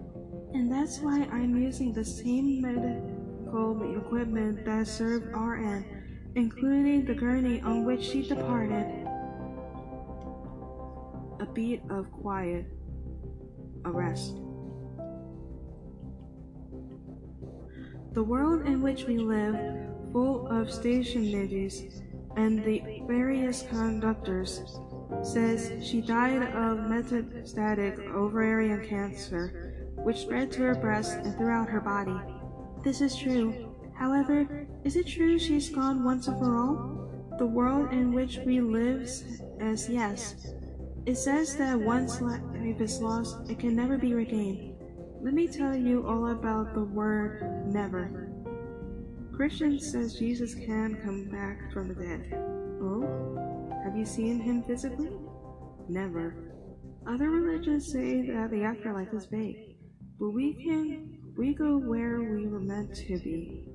And 0.53 0.71
that's 0.71 0.99
why 0.99 1.27
I'm 1.33 1.61
using 1.61 1.91
the 1.91 2.05
same 2.05 2.61
medical 2.61 3.97
equipment 3.97 4.63
that 4.63 4.87
served 4.87 5.33
R. 5.33 5.57
Ann, 5.57 6.31
including 6.35 7.03
the 7.03 7.13
gurney 7.13 7.59
on 7.59 7.83
which 7.83 8.05
she 8.05 8.25
departed. 8.25 9.00
A 11.41 11.45
beat 11.45 11.81
of 11.89 12.11
quiet. 12.11 12.67
Arrest. 13.83 14.35
The 18.13 18.21
world 18.21 18.67
in 18.67 18.79
which 18.83 19.05
we 19.05 19.17
live, 19.17 19.55
full 20.11 20.45
of 20.49 20.67
stationaries 20.67 22.03
and 22.37 22.63
the 22.63 23.01
various 23.07 23.63
conductors, 23.63 24.61
says 25.23 25.73
she 25.83 25.99
died 26.01 26.43
of 26.43 26.77
metastatic 26.85 27.97
ovarian 28.13 28.87
cancer, 28.87 29.87
which 29.95 30.19
spread 30.19 30.51
to 30.51 30.61
her 30.61 30.75
breast 30.75 31.17
and 31.17 31.35
throughout 31.37 31.69
her 31.69 31.81
body. 31.81 32.21
This 32.83 33.01
is 33.01 33.15
true. 33.15 33.75
However, 33.95 34.67
is 34.83 34.95
it 34.95 35.07
true 35.07 35.39
she's 35.39 35.69
gone 35.69 36.03
once 36.03 36.27
and 36.27 36.37
for 36.37 36.55
all? 36.55 37.09
The 37.39 37.47
world 37.47 37.91
in 37.91 38.13
which 38.13 38.37
we 38.45 38.61
live 38.61 39.09
says 39.09 39.89
yes. 39.89 40.53
It 41.05 41.17
says 41.17 41.55
that 41.57 41.79
once 41.79 42.21
life 42.21 42.41
is 42.79 43.01
lost, 43.01 43.49
it 43.49 43.57
can 43.57 43.75
never 43.75 43.97
be 43.97 44.13
regained. 44.13 44.75
Let 45.23 45.33
me 45.33 45.47
tell 45.47 45.75
you 45.75 46.05
all 46.07 46.31
about 46.31 46.75
the 46.75 46.83
word 46.83 47.65
never. 47.65 48.29
Christian 49.35 49.79
says 49.79 50.13
Jesus 50.13 50.53
can 50.53 50.99
come 51.03 51.29
back 51.31 51.73
from 51.73 51.87
the 51.87 51.95
dead. 51.95 52.33
Oh? 52.83 53.81
Have 53.83 53.97
you 53.97 54.05
seen 54.05 54.39
him 54.39 54.61
physically? 54.63 55.11
Never. 55.89 56.53
Other 57.07 57.31
religions 57.31 57.91
say 57.91 58.21
that 58.27 58.51
the 58.51 58.63
afterlife 58.63 59.11
is 59.11 59.25
vague, 59.25 59.77
but 60.19 60.29
we 60.29 60.53
can 60.53 61.17
we 61.35 61.55
go 61.55 61.77
where 61.77 62.21
we 62.21 62.47
were 62.47 62.59
meant 62.59 62.93
to 62.95 63.17
be. 63.19 63.67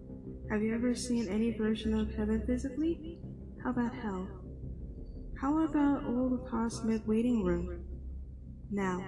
Have 0.50 0.62
you 0.62 0.72
ever 0.74 0.94
seen 0.94 1.28
any 1.28 1.58
version 1.58 1.98
of 1.98 2.14
heaven 2.14 2.44
physically? 2.46 3.18
How 3.64 3.70
about 3.70 3.94
hell? 3.96 4.28
How 5.40 5.64
about 5.64 6.04
old 6.06 6.48
cosmic 6.48 7.06
waiting 7.06 7.44
room? 7.44 7.84
Now, 8.70 9.04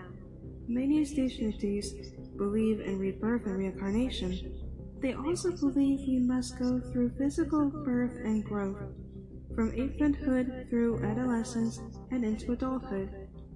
many 0.68 1.04
stationities 1.04 2.36
believe 2.36 2.80
in 2.80 2.98
rebirth 2.98 3.46
and 3.46 3.56
reincarnation, 3.56 4.52
they 5.00 5.14
also 5.14 5.52
believe 5.56 6.00
we 6.06 6.18
must 6.18 6.58
go 6.58 6.80
through 6.80 7.12
physical 7.16 7.70
birth 7.70 8.14
and 8.24 8.44
growth, 8.44 8.78
from 9.54 9.72
infanthood 9.72 10.68
through 10.68 11.02
adolescence 11.04 11.80
and 12.10 12.24
into 12.24 12.52
adulthood, 12.52 13.08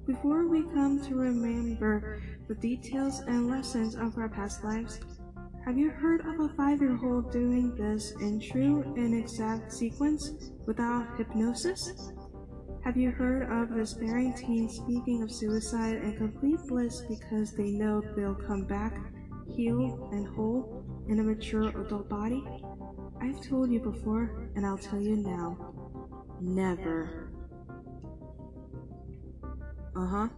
before 0.07 0.49
we 0.49 0.63
come 0.75 1.01
to 1.05 1.15
remember 1.15 2.23
the 2.49 2.55
details 2.55 3.21
and 3.27 3.49
lessons 3.49 3.97
of 3.97 4.17
our 4.17 4.29
past 4.29 4.65
lives. 4.65 4.99
Have 5.65 5.79
you 5.79 5.91
heard 5.91 6.23
of 6.23 6.41
a 6.41 6.49
five 6.57 6.81
year 6.81 6.99
old 7.05 7.31
doing 7.31 7.75
this 7.77 8.13
in 8.21 8.41
true 8.41 8.83
and 8.97 9.15
exact 9.15 9.73
sequence 9.73 10.51
without 10.67 11.17
hypnosis? 11.19 12.12
Have 12.85 12.97
you 12.97 13.13
heard 13.13 13.49
of 13.49 13.77
despairing 13.77 14.35
teens 14.35 14.75
speaking 14.75 15.23
of 15.23 15.31
suicide 15.31 15.99
and 15.99 16.17
complete 16.17 16.59
bliss 16.67 17.03
because 17.09 17.53
they 17.53 17.71
know 17.71 18.03
they'll 18.17 18.35
come 18.35 18.65
back 18.65 18.99
healed 19.55 20.13
and 20.13 20.27
whole 20.27 20.85
in 21.09 21.21
a 21.21 21.23
mature 21.23 21.69
adult 21.69 22.09
body? 22.09 22.45
I've 23.21 23.41
told 23.41 23.71
you 23.71 23.79
before, 23.79 24.51
and 24.57 24.67
I'll 24.67 24.79
tell 24.79 25.01
you 25.01 25.15
now. 25.15 25.73
Never. 26.41 27.31
Uh 29.95 30.07
huh. 30.07 30.29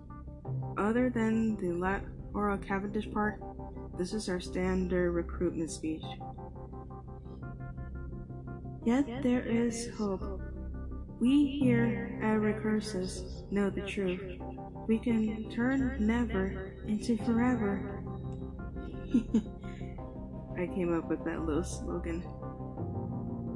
Other 0.77 1.09
than 1.09 1.57
the 1.57 1.73
La 1.73 2.01
Laura 2.35 2.59
Cavendish 2.59 3.11
part, 3.11 3.41
this 3.97 4.13
is 4.13 4.29
our 4.29 4.41
standard 4.41 5.13
recruitment 5.13 5.71
speech. 5.71 6.03
Yet 8.85 9.23
there 9.23 9.47
is 9.47 9.89
hope. 9.97 10.43
We 11.25 11.47
here 11.59 12.21
at 12.23 12.39
Recursus 12.39 13.51
know 13.51 13.71
the 13.71 13.81
truth. 13.81 14.21
We 14.87 14.99
can 14.99 15.51
turn 15.51 15.97
never 15.99 16.75
into 16.87 17.17
forever. 17.17 18.03
I 20.59 20.67
came 20.67 20.95
up 20.95 21.09
with 21.09 21.25
that 21.25 21.41
little 21.41 21.65
slogan. 21.65 22.23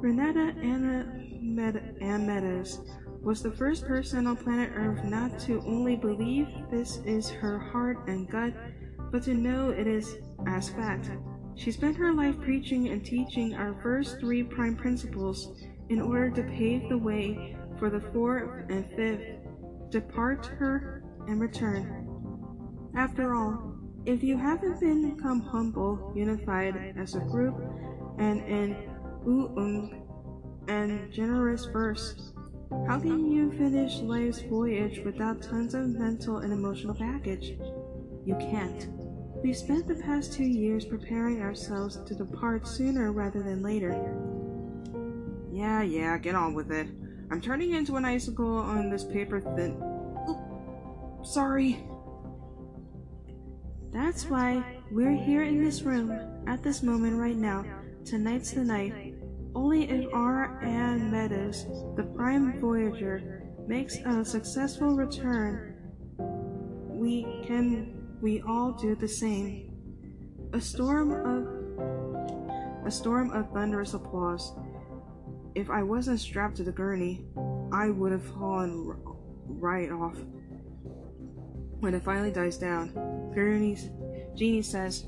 Renata 0.01 0.55
Anna 0.63 1.13
Med- 1.39 1.95
Ann 2.01 2.25
Meadows 2.25 2.79
was 3.21 3.43
the 3.43 3.51
first 3.51 3.85
person 3.85 4.25
on 4.25 4.37
planet 4.37 4.71
Earth 4.73 5.03
not 5.03 5.37
to 5.41 5.61
only 5.67 5.95
believe 5.95 6.47
this 6.71 6.97
is 7.05 7.29
her 7.29 7.59
heart 7.59 7.99
and 8.07 8.27
gut, 8.31 8.55
but 9.11 9.21
to 9.25 9.35
know 9.35 9.69
it 9.69 9.85
is 9.85 10.17
as 10.47 10.69
fact. 10.69 11.11
She 11.53 11.71
spent 11.71 11.97
her 11.97 12.13
life 12.13 12.41
preaching 12.41 12.87
and 12.87 13.05
teaching 13.05 13.53
our 13.53 13.79
first 13.83 14.19
three 14.19 14.41
prime 14.41 14.75
principles 14.75 15.53
in 15.89 16.01
order 16.01 16.31
to 16.31 16.43
pave 16.43 16.89
the 16.89 16.97
way 16.97 17.55
for 17.79 17.89
the 17.89 18.01
fourth 18.13 18.69
and 18.69 18.85
fifth 18.95 19.21
departure 19.89 21.03
and 21.27 21.39
return. 21.39 22.05
After 22.95 23.33
all, 23.33 23.75
if 24.05 24.23
you 24.23 24.37
haven't 24.37 24.79
been 24.79 25.15
become 25.15 25.41
humble, 25.41 26.11
unified 26.15 26.93
as 26.97 27.15
a 27.15 27.19
group, 27.19 27.55
and 28.17 28.41
in 28.47 28.75
Uum 29.25 30.01
and 30.67 31.11
generous 31.11 31.65
verse, 31.65 32.33
how 32.87 32.99
can 32.99 33.31
you 33.31 33.51
finish 33.51 33.97
life's 33.97 34.41
voyage 34.41 34.99
without 35.03 35.41
tons 35.41 35.73
of 35.73 35.87
mental 35.87 36.37
and 36.39 36.53
emotional 36.53 36.93
baggage? 36.93 37.57
You 38.25 38.35
can't. 38.35 38.87
We've 39.43 39.55
spent 39.55 39.87
the 39.87 39.95
past 39.95 40.33
two 40.33 40.45
years 40.45 40.85
preparing 40.85 41.41
ourselves 41.41 41.97
to 42.05 42.13
depart 42.13 42.67
sooner 42.67 43.11
rather 43.11 43.41
than 43.41 43.63
later. 43.63 43.95
Yeah, 45.51 45.81
yeah, 45.81 46.17
get 46.17 46.35
on 46.35 46.53
with 46.53 46.71
it. 46.71 46.87
I'm 47.31 47.41
turning 47.41 47.73
into 47.73 47.95
an 47.95 48.05
icicle 48.05 48.57
on 48.57 48.89
this 48.89 49.03
paper 49.03 49.39
thin. 49.39 49.77
Oh, 50.27 51.21
sorry. 51.23 51.83
That's 53.91 54.25
why 54.25 54.63
we're 54.91 55.15
here 55.15 55.43
in 55.43 55.63
this 55.63 55.83
room 55.83 56.11
at 56.47 56.63
this 56.63 56.81
moment 56.81 57.17
right 57.17 57.35
now. 57.35 57.65
Tonight's 58.05 58.51
the 58.51 58.63
night. 58.63 59.15
Only 59.55 59.89
if 59.89 60.07
R. 60.13 60.59
Ann 60.63 61.11
Meadows, 61.11 61.65
the 61.95 62.03
Prime 62.03 62.59
Voyager, 62.59 63.43
makes 63.67 63.97
a 63.97 64.23
successful 64.25 64.95
return, 64.95 65.75
we 66.99 67.23
can 67.45 68.17
we 68.21 68.41
all 68.41 68.71
do 68.71 68.95
the 68.95 69.07
same. 69.07 69.71
A 70.53 70.59
storm 70.59 71.11
of 71.11 72.87
a 72.87 72.91
storm 72.91 73.31
of 73.31 73.51
thunderous 73.51 73.93
applause. 73.93 74.53
If 75.55 75.69
I 75.69 75.83
wasn't 75.83 76.19
strapped 76.19 76.57
to 76.57 76.63
the 76.63 76.71
gurney, 76.71 77.25
I 77.71 77.89
would 77.89 78.11
have 78.11 78.23
fallen 78.23 78.85
r- 78.87 79.15
right 79.45 79.91
off. 79.91 80.17
When 81.79 81.93
it 81.93 82.03
finally 82.03 82.31
dies 82.31 82.57
down, 82.57 82.91
Gurney's 83.33 83.89
Jeannie 84.35 84.61
says, 84.61 85.05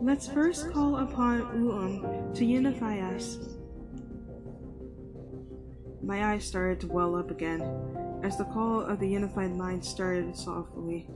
Let's 0.00 0.28
first 0.28 0.70
call 0.70 0.96
upon 0.96 1.42
Uum 1.58 2.34
to 2.34 2.44
unify 2.44 2.98
us. 3.00 3.38
My 6.02 6.32
eyes 6.32 6.44
started 6.44 6.80
to 6.80 6.86
well 6.86 7.16
up 7.16 7.30
again 7.30 7.60
as 8.22 8.36
the 8.36 8.44
call 8.44 8.80
of 8.80 9.00
the 9.00 9.08
unified 9.08 9.54
mind 9.54 9.84
started 9.84 10.36
softly, 10.36 11.08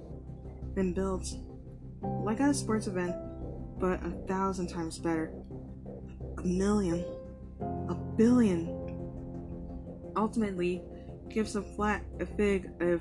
then 0.74 0.92
builds, 0.92 1.38
like 2.00 2.40
at 2.40 2.50
a 2.50 2.54
sports 2.54 2.86
event, 2.86 3.14
but 3.78 4.04
a 4.04 4.10
thousand 4.26 4.68
times 4.68 4.98
better. 4.98 5.32
A 6.38 6.42
million, 6.42 7.04
a 7.88 7.94
billion. 7.94 8.78
Ultimately, 10.16 10.82
gives 11.30 11.56
a 11.56 11.62
flat 11.62 12.04
a 12.20 12.26
fig 12.26 12.70
if 12.80 13.00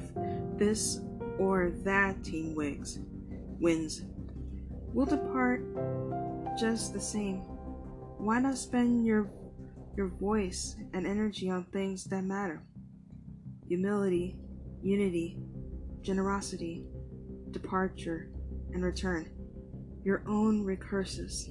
this 0.58 1.02
or 1.38 1.72
that 1.84 2.24
team 2.24 2.56
wigs, 2.56 3.00
wins. 3.60 4.04
We'll 4.94 5.06
depart 5.06 5.63
just 6.60 6.94
the 6.94 7.02
same. 7.02 7.39
Why 8.17 8.39
not 8.39 8.58
spend 8.58 9.06
your 9.06 9.30
your 9.98 10.08
voice 10.08 10.76
and 10.94 11.06
energy 11.06 11.50
on 11.50 11.65
things 11.65 12.06
that 12.06 12.24
matter? 12.24 12.63
Humility, 13.67 14.38
unity, 14.82 15.38
generosity, 16.02 16.86
departure, 17.52 18.30
and 18.74 18.84
return. 18.84 19.30
Your 20.04 20.24
own 20.28 20.65
recursus. 20.65 21.50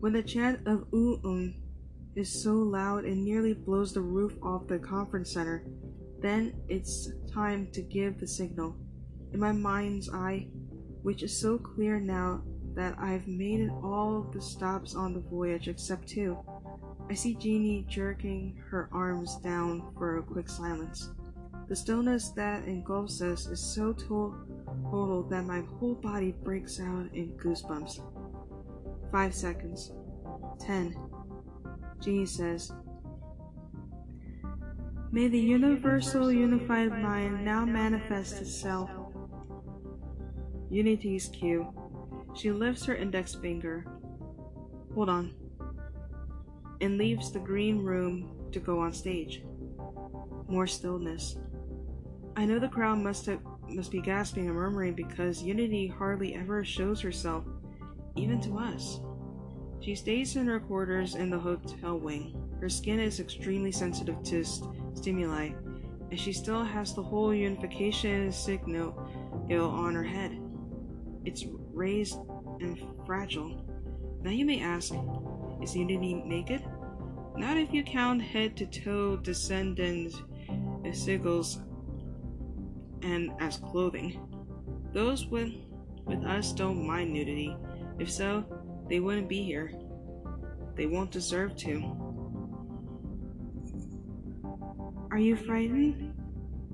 When 0.00 0.12
the 0.12 0.22
chant 0.22 0.66
of 0.66 0.90
Uum 0.92 1.54
is 2.16 2.42
so 2.42 2.52
loud 2.52 3.04
it 3.04 3.16
nearly 3.16 3.54
blows 3.54 3.92
the 3.92 4.00
roof 4.00 4.34
off 4.42 4.66
the 4.66 4.78
conference 4.78 5.32
center, 5.32 5.64
then 6.20 6.54
it's 6.68 7.10
time 7.32 7.68
to 7.72 7.82
give 7.82 8.18
the 8.18 8.26
signal. 8.26 8.76
In 9.32 9.40
my 9.40 9.52
mind's 9.52 10.08
eye, 10.08 10.48
which 11.02 11.22
is 11.22 11.38
so 11.38 11.58
clear 11.58 12.00
now 12.00 12.42
that 12.74 12.94
I've 12.98 13.26
made 13.28 13.60
it 13.60 13.70
all 13.82 14.22
the 14.32 14.40
stops 14.40 14.94
on 14.94 15.12
the 15.12 15.20
voyage 15.20 15.68
except 15.68 16.08
two. 16.08 16.38
I 17.10 17.14
see 17.14 17.34
Jeannie 17.34 17.86
jerking 17.88 18.62
her 18.70 18.88
arms 18.92 19.36
down 19.36 19.92
for 19.98 20.18
a 20.18 20.22
quick 20.22 20.48
silence. 20.48 21.10
The 21.68 21.76
stillness 21.76 22.30
that 22.30 22.64
engulfs 22.66 23.20
us 23.22 23.46
is 23.46 23.60
so 23.60 23.92
total 23.92 25.26
that 25.30 25.44
my 25.44 25.62
whole 25.78 25.94
body 25.94 26.32
breaks 26.42 26.80
out 26.80 27.08
in 27.12 27.36
goosebumps. 27.36 28.00
Five 29.10 29.34
seconds. 29.34 29.92
Ten. 30.58 30.96
Says, 32.04 32.70
May 35.10 35.28
the 35.28 35.38
universal 35.38 36.30
unified 36.30 36.90
mind 37.00 37.42
now 37.42 37.64
manifest 37.64 38.42
itself. 38.42 38.90
Unity's 40.68 41.28
cue. 41.28 41.66
She 42.34 42.52
lifts 42.52 42.84
her 42.84 42.94
index 42.94 43.34
finger. 43.34 43.86
Hold 44.94 45.08
on. 45.08 45.34
And 46.82 46.98
leaves 46.98 47.32
the 47.32 47.38
green 47.38 47.78
room 47.78 48.50
to 48.52 48.60
go 48.60 48.80
on 48.80 48.92
stage. 48.92 49.42
More 50.46 50.66
stillness. 50.66 51.38
I 52.36 52.44
know 52.44 52.58
the 52.58 52.68
crowd 52.68 52.98
must 52.98 53.24
have 53.26 53.40
must 53.70 53.90
be 53.90 54.02
gasping 54.02 54.44
and 54.46 54.54
murmuring 54.54 54.92
because 54.92 55.42
Unity 55.42 55.86
hardly 55.86 56.34
ever 56.34 56.64
shows 56.64 57.00
herself, 57.00 57.44
even 58.14 58.42
to 58.42 58.58
us. 58.58 59.00
She 59.80 59.94
stays 59.94 60.36
in 60.36 60.46
her 60.46 60.60
quarters 60.60 61.14
in 61.14 61.30
the 61.30 61.38
hotel 61.38 61.98
wing. 61.98 62.34
Her 62.60 62.68
skin 62.68 62.98
is 62.98 63.20
extremely 63.20 63.72
sensitive 63.72 64.22
to 64.24 64.44
st- 64.44 64.70
stimuli, 64.96 65.50
and 66.10 66.18
she 66.18 66.32
still 66.32 66.64
has 66.64 66.94
the 66.94 67.02
whole 67.02 67.34
unification 67.34 68.32
signal 68.32 68.96
on 69.50 69.94
her 69.94 70.02
head. 70.02 70.40
It's 71.24 71.44
raised 71.72 72.18
and 72.60 72.78
fragile. 73.04 73.64
Now 74.22 74.30
you 74.30 74.46
may 74.46 74.62
ask, 74.62 74.94
is 75.62 75.76
Unity 75.76 76.14
naked? 76.14 76.64
Not 77.36 77.56
if 77.56 77.72
you 77.72 77.82
count 77.82 78.22
head 78.22 78.56
to 78.56 78.66
toe 78.66 79.16
descendant 79.16 80.14
uh, 80.48 80.88
sigils 80.88 81.60
and 83.02 83.32
as 83.40 83.58
clothing. 83.58 84.20
Those 84.92 85.26
with 85.26 85.52
with 86.06 86.24
us 86.24 86.52
don't 86.52 86.86
mind 86.86 87.12
nudity. 87.12 87.56
If 87.98 88.10
so, 88.10 88.44
they 88.88 89.00
wouldn't 89.00 89.28
be 89.28 89.42
here. 89.42 89.72
They 90.76 90.86
won't 90.86 91.10
deserve 91.10 91.56
to. 91.56 92.04
Are 95.10 95.18
you 95.18 95.36
frightened? 95.36 96.12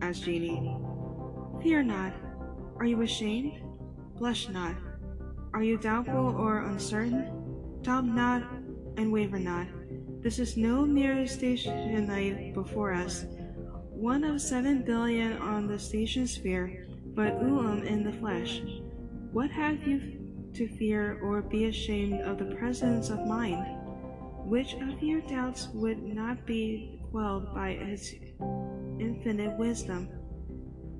asked 0.00 0.24
Jeannie. 0.24 0.76
Fear 1.62 1.82
not. 1.82 2.12
Are 2.78 2.86
you 2.86 3.02
ashamed? 3.02 3.60
Blush 4.16 4.48
not. 4.48 4.74
Are 5.52 5.62
you 5.62 5.76
doubtful 5.76 6.34
or 6.36 6.64
uncertain? 6.64 7.80
Doubt 7.82 8.06
not 8.06 8.42
and 8.96 9.12
waver 9.12 9.38
not. 9.38 9.66
This 10.22 10.38
is 10.38 10.56
no 10.56 10.86
mere 10.86 11.26
station 11.26 12.06
night 12.06 12.54
before 12.54 12.92
us, 12.92 13.24
one 13.90 14.24
of 14.24 14.40
seven 14.40 14.82
billion 14.82 15.38
on 15.38 15.66
the 15.66 15.78
station 15.78 16.26
sphere, 16.26 16.86
but 17.14 17.40
Uum 17.42 17.84
in 17.84 18.04
the 18.04 18.12
flesh. 18.12 18.62
What 19.32 19.50
have 19.50 19.82
you 19.86 20.19
to 20.54 20.68
fear 20.76 21.18
or 21.22 21.42
be 21.42 21.66
ashamed 21.66 22.20
of 22.22 22.38
the 22.38 22.54
presence 22.56 23.10
of 23.10 23.26
mind? 23.26 23.64
Which 24.44 24.74
of 24.74 25.02
your 25.02 25.20
doubts 25.22 25.68
would 25.74 26.02
not 26.02 26.44
be 26.46 27.00
quelled 27.10 27.54
by 27.54 27.70
its 27.70 28.12
infinite 28.98 29.56
wisdom? 29.58 30.08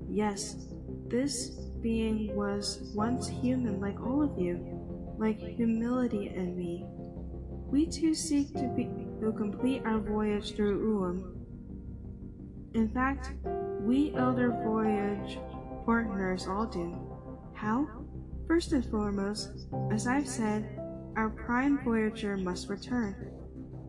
Yes, 0.09 0.67
this 1.09 1.51
being 1.83 2.35
was 2.37 2.93
once 2.95 3.29
human 3.29 3.81
like 3.81 4.01
all 4.01 4.23
of 4.23 4.39
you, 4.39 4.59
like 5.19 5.39
humility 5.39 6.33
in 6.35 6.57
me. 6.57 6.87
We 7.71 7.87
too 7.87 8.15
seek 8.15 8.53
to, 8.55 8.69
be, 8.77 8.91
to 9.21 9.33
complete 9.33 9.83
our 9.85 9.99
voyage 10.01 10.55
through 10.55 11.01
Uum. 11.01 11.41
In 12.75 12.89
fact, 12.89 13.33
we 13.81 14.15
elder 14.15 14.51
voyage 14.65 15.39
partners 15.85 16.47
all 16.47 16.67
do. 16.67 16.97
How? 17.55 18.00
First 18.51 18.73
and 18.73 18.85
foremost, 18.85 19.53
as 19.93 20.09
I've 20.09 20.27
said, 20.27 20.69
our 21.15 21.31
prime 21.31 21.79
voyager 21.85 22.37
must 22.37 22.69
return. 22.69 23.31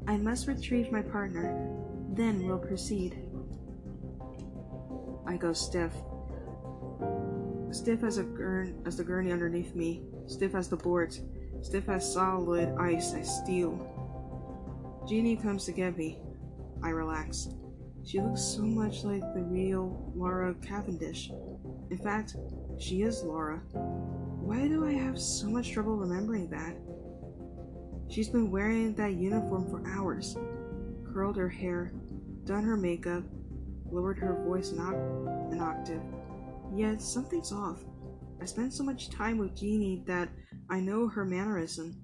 I 0.07 0.17
must 0.17 0.45
retrieve 0.47 0.91
my 0.91 1.01
partner. 1.01 1.67
Then 2.13 2.45
we'll 2.45 2.59
proceed. 2.59 3.27
I 5.25 5.35
go 5.37 5.51
stiff. 5.51 5.93
Stiff 7.71 8.03
as 8.03 8.19
a 8.19 8.23
gurn 8.23 8.83
as 8.85 8.97
the 8.97 9.03
gurney 9.03 9.31
underneath 9.31 9.73
me, 9.73 10.03
stiff 10.27 10.53
as 10.53 10.69
the 10.69 10.77
boards, 10.77 11.21
stiff 11.63 11.89
as 11.89 12.13
solid 12.13 12.75
ice 12.77 13.15
as 13.15 13.35
steel. 13.41 13.73
Jeannie 15.09 15.37
comes 15.37 15.65
to 15.65 15.71
get 15.71 15.97
me. 15.97 16.21
I 16.83 16.89
relax. 16.89 17.49
She 18.05 18.21
looks 18.21 18.43
so 18.43 18.61
much 18.61 19.03
like 19.03 19.23
the 19.33 19.41
real 19.41 20.13
Laura 20.15 20.53
Cavendish. 20.61 21.31
In 21.89 21.97
fact, 21.97 22.35
she 22.77 23.01
is 23.01 23.23
Laura. 23.23 23.63
Why 24.51 24.67
do 24.67 24.85
I 24.85 24.91
have 24.91 25.17
so 25.17 25.49
much 25.49 25.71
trouble 25.71 25.95
remembering 25.95 26.49
that? 26.49 26.75
She's 28.09 28.27
been 28.27 28.51
wearing 28.51 28.93
that 28.95 29.13
uniform 29.13 29.69
for 29.69 29.81
hours, 29.87 30.35
curled 31.13 31.37
her 31.37 31.47
hair, 31.47 31.93
done 32.43 32.65
her 32.65 32.75
makeup, 32.75 33.23
lowered 33.89 34.19
her 34.19 34.43
voice 34.43 34.71
an, 34.71 34.79
an 34.79 35.61
octave. 35.61 36.01
Yet 36.75 37.01
something's 37.01 37.53
off. 37.53 37.79
I 38.41 38.45
spent 38.45 38.73
so 38.73 38.83
much 38.83 39.09
time 39.09 39.37
with 39.37 39.55
Jeannie 39.55 40.03
that 40.05 40.27
I 40.69 40.81
know 40.81 41.07
her 41.07 41.23
mannerism. 41.23 42.03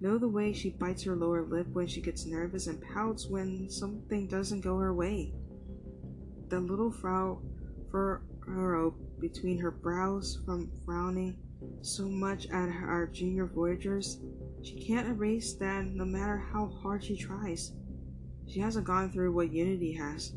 Know 0.00 0.18
the 0.18 0.28
way 0.28 0.52
she 0.52 0.70
bites 0.70 1.02
her 1.02 1.16
lower 1.16 1.42
lip 1.42 1.66
when 1.72 1.88
she 1.88 2.00
gets 2.00 2.26
nervous 2.26 2.68
and 2.68 2.80
pouts 2.94 3.26
when 3.28 3.68
something 3.68 4.28
doesn't 4.28 4.60
go 4.60 4.78
her 4.78 4.94
way. 4.94 5.34
The 6.48 6.60
little 6.60 6.92
frow 6.92 7.42
furrow 7.90 8.94
between 9.18 9.58
her 9.58 9.72
brows 9.72 10.40
from 10.46 10.70
frowning 10.84 11.38
so 11.82 12.08
much 12.08 12.46
at 12.46 12.68
our 12.68 13.06
junior 13.12 13.46
voyagers, 13.46 14.20
she 14.62 14.74
can't 14.74 15.08
erase 15.08 15.54
that 15.54 15.86
no 15.86 16.04
matter 16.04 16.36
how 16.36 16.66
hard 16.82 17.04
she 17.04 17.16
tries. 17.16 17.72
She 18.48 18.60
hasn't 18.60 18.86
gone 18.86 19.10
through 19.12 19.32
what 19.32 19.52
Unity 19.52 19.92
has, 19.92 20.32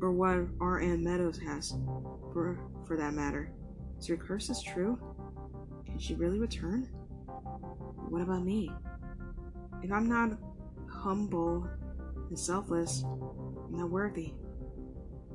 or 0.00 0.12
what 0.12 0.46
R. 0.60 0.80
Ann 0.80 1.02
Meadows 1.02 1.38
has, 1.38 1.70
for, 2.32 2.58
for 2.86 2.96
that 2.96 3.14
matter. 3.14 3.52
Is 3.98 4.06
her 4.06 4.16
recursus 4.16 4.62
true? 4.62 4.98
Can 5.86 5.98
she 5.98 6.14
really 6.14 6.38
return? 6.38 6.88
What 8.08 8.22
about 8.22 8.44
me? 8.44 8.70
If 9.82 9.92
I'm 9.92 10.08
not 10.08 10.38
humble 10.88 11.68
and 12.28 12.38
selfless, 12.38 13.04
I'm 13.04 13.76
not 13.76 13.90
worthy. 13.90 14.34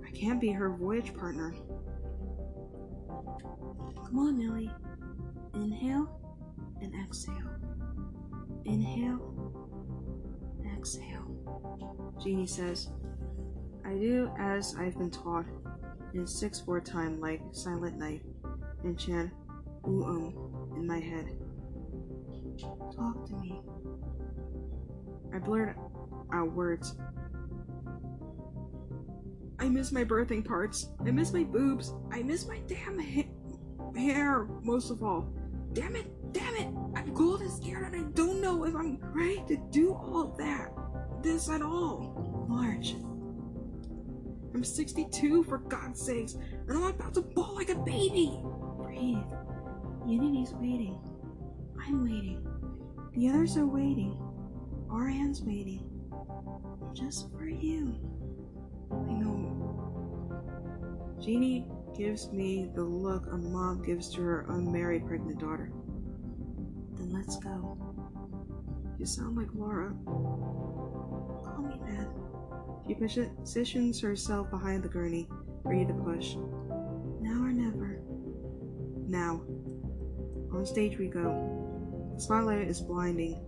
I 0.06 0.12
can't 0.12 0.40
be 0.40 0.52
her 0.52 0.70
voyage 0.70 1.16
partner. 1.16 1.54
Come 4.06 4.20
on, 4.20 4.38
Nellie. 4.38 4.72
Inhale 5.54 6.10
and 6.82 6.94
exhale. 6.96 7.36
Inhale, 8.66 9.20
exhale. 10.78 12.14
Jeannie 12.22 12.48
says, 12.48 12.90
I 13.86 13.94
do 13.94 14.32
as 14.40 14.76
I've 14.78 14.98
been 14.98 15.12
taught 15.12 15.46
in 16.14 16.26
6 16.26 16.62
4 16.62 16.82
time 16.82 17.20
like 17.20 17.42
Silent 17.52 17.98
Night 17.98 18.22
and 18.84 18.98
chant 18.98 19.32
ooh 19.88 20.04
um 20.06 20.74
in 20.78 20.88
my 20.88 21.00
head. 21.00 21.30
Talk 22.96 23.26
to 23.28 23.36
me. 23.36 23.62
I 25.34 25.40
blurt 25.40 25.76
out 26.34 26.52
words. 26.54 26.96
I 29.60 29.70
miss 29.70 29.92
my 29.92 30.04
birthing 30.04 30.46
parts. 30.46 30.90
I 31.06 31.12
miss 31.12 31.34
my 31.34 31.44
boobs. 31.44 31.94
I 32.12 32.22
miss 32.22 32.48
my 32.48 32.60
damn 32.68 33.00
ha- 33.00 33.30
hair, 33.96 34.48
most 34.62 34.92
of 34.92 35.04
all. 35.04 35.28
Damn 35.74 35.96
it, 35.96 36.34
damn 36.34 36.56
it! 36.56 36.68
I'm 36.96 37.16
cold 37.16 37.42
and 37.42 37.52
scared 37.52 37.94
and 37.94 38.06
I 38.06 38.10
don't 38.12 38.42
know 38.42 38.64
if 38.64 38.76
I'm 38.76 39.00
ready 39.02 39.44
to 39.48 39.58
do 39.72 39.94
all 39.94 40.36
that. 40.38 40.72
This 41.24 41.50
at 41.50 41.62
all. 41.62 42.46
Marge. 42.48 42.96
I'm 44.54 44.64
62 44.64 45.44
for 45.46 45.58
God's 45.58 46.00
sakes, 46.00 46.36
and 46.36 46.78
I'm 46.78 46.84
about 46.84 47.16
to 47.16 47.22
bawl 47.22 47.56
like 47.56 47.70
a 47.70 47.76
baby. 47.76 48.40
Breathe. 48.78 49.18
Unity's 50.06 50.54
waiting. 50.54 51.00
I'm 51.82 52.04
waiting. 52.04 52.46
The 53.16 53.30
others 53.30 53.58
are 53.58 53.66
waiting. 53.66 54.18
R. 54.92 55.08
Ann's 55.08 55.42
waiting. 55.42 55.90
Just 56.94 57.32
for 57.32 57.48
you. 57.48 57.96
I 58.92 59.14
know. 59.14 59.64
Jeannie 61.20 61.68
gives 61.96 62.32
me 62.32 62.70
the 62.76 62.84
look 62.84 63.28
a 63.32 63.38
mom 63.38 63.82
gives 63.84 64.14
to 64.14 64.22
her 64.22 64.46
unmarried 64.50 65.06
pregnant 65.06 65.40
daughter. 65.40 65.72
Then 66.94 67.12
let's 67.12 67.38
go. 67.38 67.78
You 69.00 69.06
sound 69.06 69.36
like 69.38 69.50
Laura. 69.54 69.94
Call 70.06 71.66
me 71.68 71.76
Dad. 71.86 72.08
She 72.88 72.96
positions 72.96 74.02
herself 74.02 74.50
behind 74.50 74.84
the 74.84 74.90
gurney, 74.90 75.28
ready 75.64 75.86
to 75.86 75.94
push. 75.94 76.36
Now 77.22 77.44
or 77.44 77.52
never. 77.52 78.02
Now. 79.08 79.44
On 80.54 80.66
stage 80.66 80.98
we 80.98 81.08
go. 81.08 82.14
The 82.16 82.22
spotlight 82.22 82.68
is 82.68 82.82
blinding. 82.82 83.44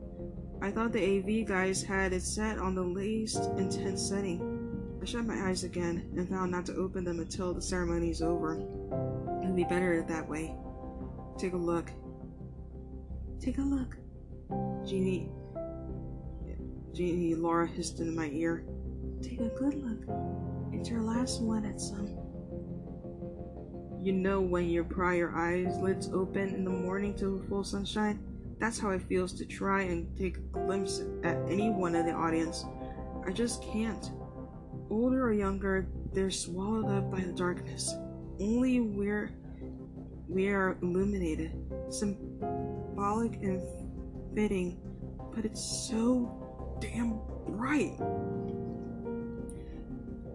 I 0.62 0.72
thought 0.72 0.94
the 0.94 1.20
AV 1.20 1.48
guys 1.48 1.84
had 1.84 2.14
it 2.14 2.24
set 2.24 2.58
on 2.58 2.76
the 2.76 2.82
least 2.82 3.50
intense 3.58 4.08
setting. 4.08 4.55
I 5.06 5.08
shut 5.08 5.28
my 5.28 5.48
eyes 5.48 5.64
again 5.64 6.10
and 6.18 6.28
vowed 6.28 6.50
not 6.50 6.66
to 6.66 6.76
open 6.78 7.04
them 7.04 7.20
until 7.20 7.54
the 7.54 7.62
ceremony 7.62 8.10
is 8.10 8.24
over. 8.24 8.56
It 8.56 9.46
would 9.46 9.56
be 9.56 9.64
better 9.64 10.04
that 10.10 10.28
way. 10.28 10.56
Take 11.38 11.54
a 11.54 11.58
look. 11.58 11.92
Take 13.40 13.60
a 13.60 13.62
look. 13.62 13.96
Jeannie. 14.84 15.30
Jeannie 16.92 17.36
Laura 17.36 17.68
hissed 17.68 18.00
in 18.00 18.16
my 18.16 18.32
ear. 18.32 18.66
Take 19.22 19.42
a 19.42 19.50
good 19.50 19.76
look. 19.76 20.10
It's 20.74 20.90
your 20.90 21.02
last 21.02 21.40
one 21.40 21.66
at 21.66 21.80
some. 21.80 22.08
You 24.02 24.12
know 24.12 24.42
when 24.42 24.68
you 24.68 24.84
pry 24.84 25.18
your 25.18 25.38
eyelids 25.38 26.10
open 26.12 26.56
in 26.56 26.64
the 26.64 26.72
morning 26.72 27.14
to 27.18 27.46
full 27.48 27.64
sunshine? 27.64 28.24
That's 28.58 28.80
how 28.80 28.90
it 28.90 29.04
feels 29.04 29.34
to 29.34 29.46
try 29.46 29.84
and 29.84 30.18
take 30.18 30.38
a 30.38 30.66
glimpse 30.66 31.04
at 31.24 31.38
any 31.48 31.70
one 31.70 31.94
of 31.94 32.08
the 32.08 32.12
audience. 32.12 32.66
I 33.24 33.30
just 33.32 33.62
can't. 33.62 34.10
Older 34.96 35.26
or 35.26 35.34
younger, 35.34 35.86
they're 36.14 36.32
swallowed 36.32 36.90
up 36.90 37.12
by 37.12 37.20
the 37.20 37.34
darkness. 37.34 37.94
Only 38.40 38.80
we're 38.80 39.30
we 40.30 40.48
are 40.48 40.78
illuminated, 40.82 41.52
symbolic 41.90 43.34
and 43.42 43.62
fitting, 44.34 44.80
but 45.36 45.44
it's 45.44 45.90
so 45.90 46.78
damn 46.80 47.20
bright. 47.46 47.98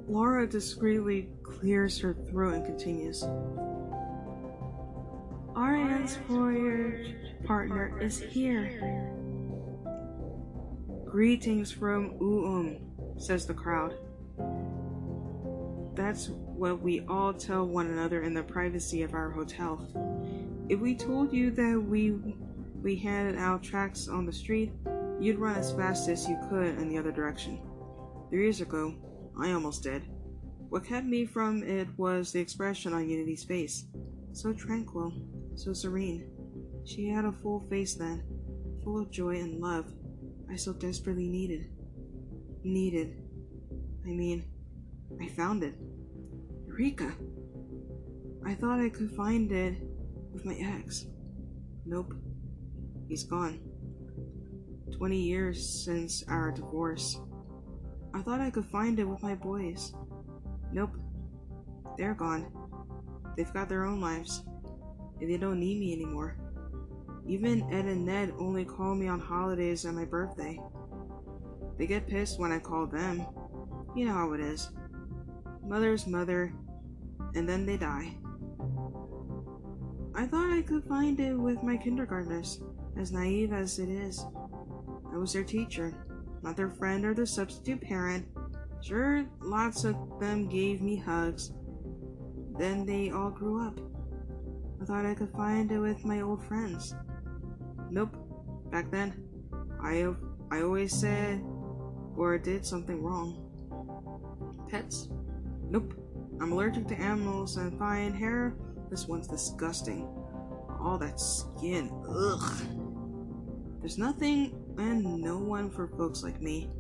Laura 0.07 0.47
discreetly 0.47 1.31
clears 1.43 1.99
her 1.99 2.13
throat 2.29 2.57
and 2.57 2.67
continues. 2.67 3.23
R. 5.57 5.75
Ann's 5.75 6.17
voyage 6.29 7.17
partner 7.47 7.99
is 7.99 8.21
here. 8.21 9.11
Greetings 11.07 11.73
from 11.73 12.19
Uum, 12.19 13.19
says 13.19 13.47
the 13.47 13.55
crowd. 13.55 13.95
That's 15.95 16.29
what 16.29 16.81
we 16.81 17.01
all 17.09 17.33
tell 17.33 17.67
one 17.67 17.87
another 17.87 18.23
in 18.23 18.35
the 18.35 18.43
privacy 18.43 19.03
of 19.03 19.15
our 19.15 19.31
hotel. 19.31 19.87
If 20.69 20.81
we 20.81 20.95
told 20.95 21.33
you 21.33 21.51
that 21.53 21.79
we 21.79 22.13
we 22.83 22.97
handed 22.97 23.39
out 23.39 23.63
tracts 23.63 24.09
on 24.09 24.25
the 24.25 24.33
street, 24.33 24.73
you'd 25.21 25.39
run 25.39 25.57
as 25.57 25.73
fast 25.73 26.09
as 26.09 26.29
you 26.29 26.39
could 26.49 26.79
in 26.79 26.89
the 26.89 26.97
other 26.97 27.13
direction. 27.13 27.61
Three 28.31 28.43
years 28.43 28.61
ago, 28.61 28.95
I 29.39 29.53
almost 29.53 29.83
did. 29.83 30.03
What 30.71 30.87
kept 30.87 31.07
me 31.07 31.27
from 31.27 31.63
it 31.63 31.89
was 31.99 32.33
the 32.33 32.41
expression 32.41 32.95
on 32.95 33.09
Unity's 33.09 33.45
face. 33.45 33.87
So 34.33 34.53
tranquil, 34.53 35.13
so 35.57 35.73
serene. 35.73 36.31
She 36.85 37.09
had 37.09 37.25
a 37.25 37.33
full 37.33 37.67
face 37.69 37.95
then, 37.95 38.23
full 38.83 39.01
of 39.01 39.11
joy 39.11 39.41
and 39.41 39.61
love 39.61 39.93
I 40.51 40.57
so 40.57 40.73
desperately 40.73 41.29
needed. 41.29 41.71
Needed. 42.65 43.23
I 44.05 44.11
mean, 44.11 44.45
I 45.21 45.29
found 45.29 45.63
it. 45.63 45.75
Eureka! 46.67 47.13
I 48.47 48.55
thought 48.55 48.81
I 48.81 48.89
could 48.89 49.11
find 49.11 49.53
it 49.53 49.77
with 50.33 50.45
my 50.45 50.55
ex. 50.55 51.07
Nope. 51.85 52.15
He's 53.09 53.25
gone. 53.25 53.61
20 54.97 55.17
years 55.17 55.85
since 55.85 56.25
our 56.29 56.51
divorce. 56.53 57.21
I 58.15 58.23
thought 58.23 58.41
I 58.41 58.51
could 58.51 58.65
find 58.67 58.99
it 58.99 59.05
with 59.05 59.23
my 59.23 59.35
boys. 59.35 59.93
Nope. 60.73 60.93
They're 61.99 62.15
gone. 62.15 62.51
They've 63.37 63.53
got 63.53 63.69
their 63.69 63.85
own 63.85 64.01
lives. 64.01 64.43
And 65.21 65.31
they 65.31 65.37
don't 65.37 65.61
need 65.61 65.79
me 65.79 65.93
anymore. 65.93 66.37
Even 67.27 67.63
Ed 67.73 67.85
and 67.85 68.07
Ned 68.07 68.33
only 68.39 68.65
call 68.65 68.95
me 68.95 69.07
on 69.07 69.21
holidays 69.21 69.85
and 69.85 69.97
my 69.97 70.05
birthday. 70.05 70.59
They 71.79 71.87
get 71.87 72.07
pissed 72.07 72.41
when 72.41 72.53
I 72.53 72.59
call 72.59 72.87
them. 72.87 73.27
You 73.95 74.07
know 74.07 74.15
how 74.15 74.33
it 74.33 74.41
is. 74.41 74.71
Mother's 75.71 76.09
mother, 76.09 76.53
and 77.37 77.49
then 77.49 77.65
they 77.65 77.77
die. 77.77 78.17
I 80.17 80.27
thought 80.27 80.53
I 80.53 80.63
could 80.63 80.83
find 80.85 81.21
it 81.21 81.35
with 81.35 81.63
my 81.63 81.77
kindergartners, 81.77 82.61
as 82.99 83.13
naive 83.13 83.53
as 83.53 83.79
it 83.79 83.89
is. 83.89 84.27
I 85.13 85.17
was 85.17 85.33
their 85.33 85.45
teacher, 85.45 85.95
not 86.43 86.57
their 86.57 86.71
friend 86.71 87.05
or 87.05 87.15
their 87.15 87.25
substitute 87.25 87.81
parent. 87.83 88.27
Sure, 88.83 89.25
lots 89.41 89.85
of 89.85 89.95
them 90.19 90.49
gave 90.49 90.83
me 90.83 90.97
hugs. 90.97 91.53
Then 92.59 92.85
they 92.85 93.11
all 93.11 93.31
grew 93.31 93.65
up. 93.65 93.79
I 94.83 94.85
thought 94.87 95.07
I 95.07 95.15
could 95.15 95.31
find 95.31 95.71
it 95.71 95.79
with 95.79 96.05
my 96.05 96.21
old 96.21 96.45
friends. 96.47 96.97
Nope. 97.91 98.17
Back 98.73 98.91
then, 98.91 99.15
I 99.81 100.13
I 100.51 100.63
always 100.63 100.93
said 100.93 101.45
or 102.17 102.39
did 102.39 102.67
something 102.67 103.01
wrong. 103.01 103.47
Pets? 104.69 105.09
Nope. 105.71 105.95
I'm 106.41 106.51
allergic 106.51 106.89
to 106.89 106.95
animals 106.97 107.57
and 107.57 107.79
fine 107.79 108.13
hair. 108.13 108.57
This 108.91 109.07
one's 109.07 109.29
disgusting. 109.29 110.09
All 110.81 110.99
that 110.99 111.21
skin. 111.21 111.91
Ugh. 112.09 112.55
There's 113.79 113.97
nothing 113.97 114.53
and 114.79 115.05
no 115.21 115.39
one 115.39 115.71
for 115.71 115.87
folks 115.87 116.25
like 116.25 116.43
me. 116.43 116.71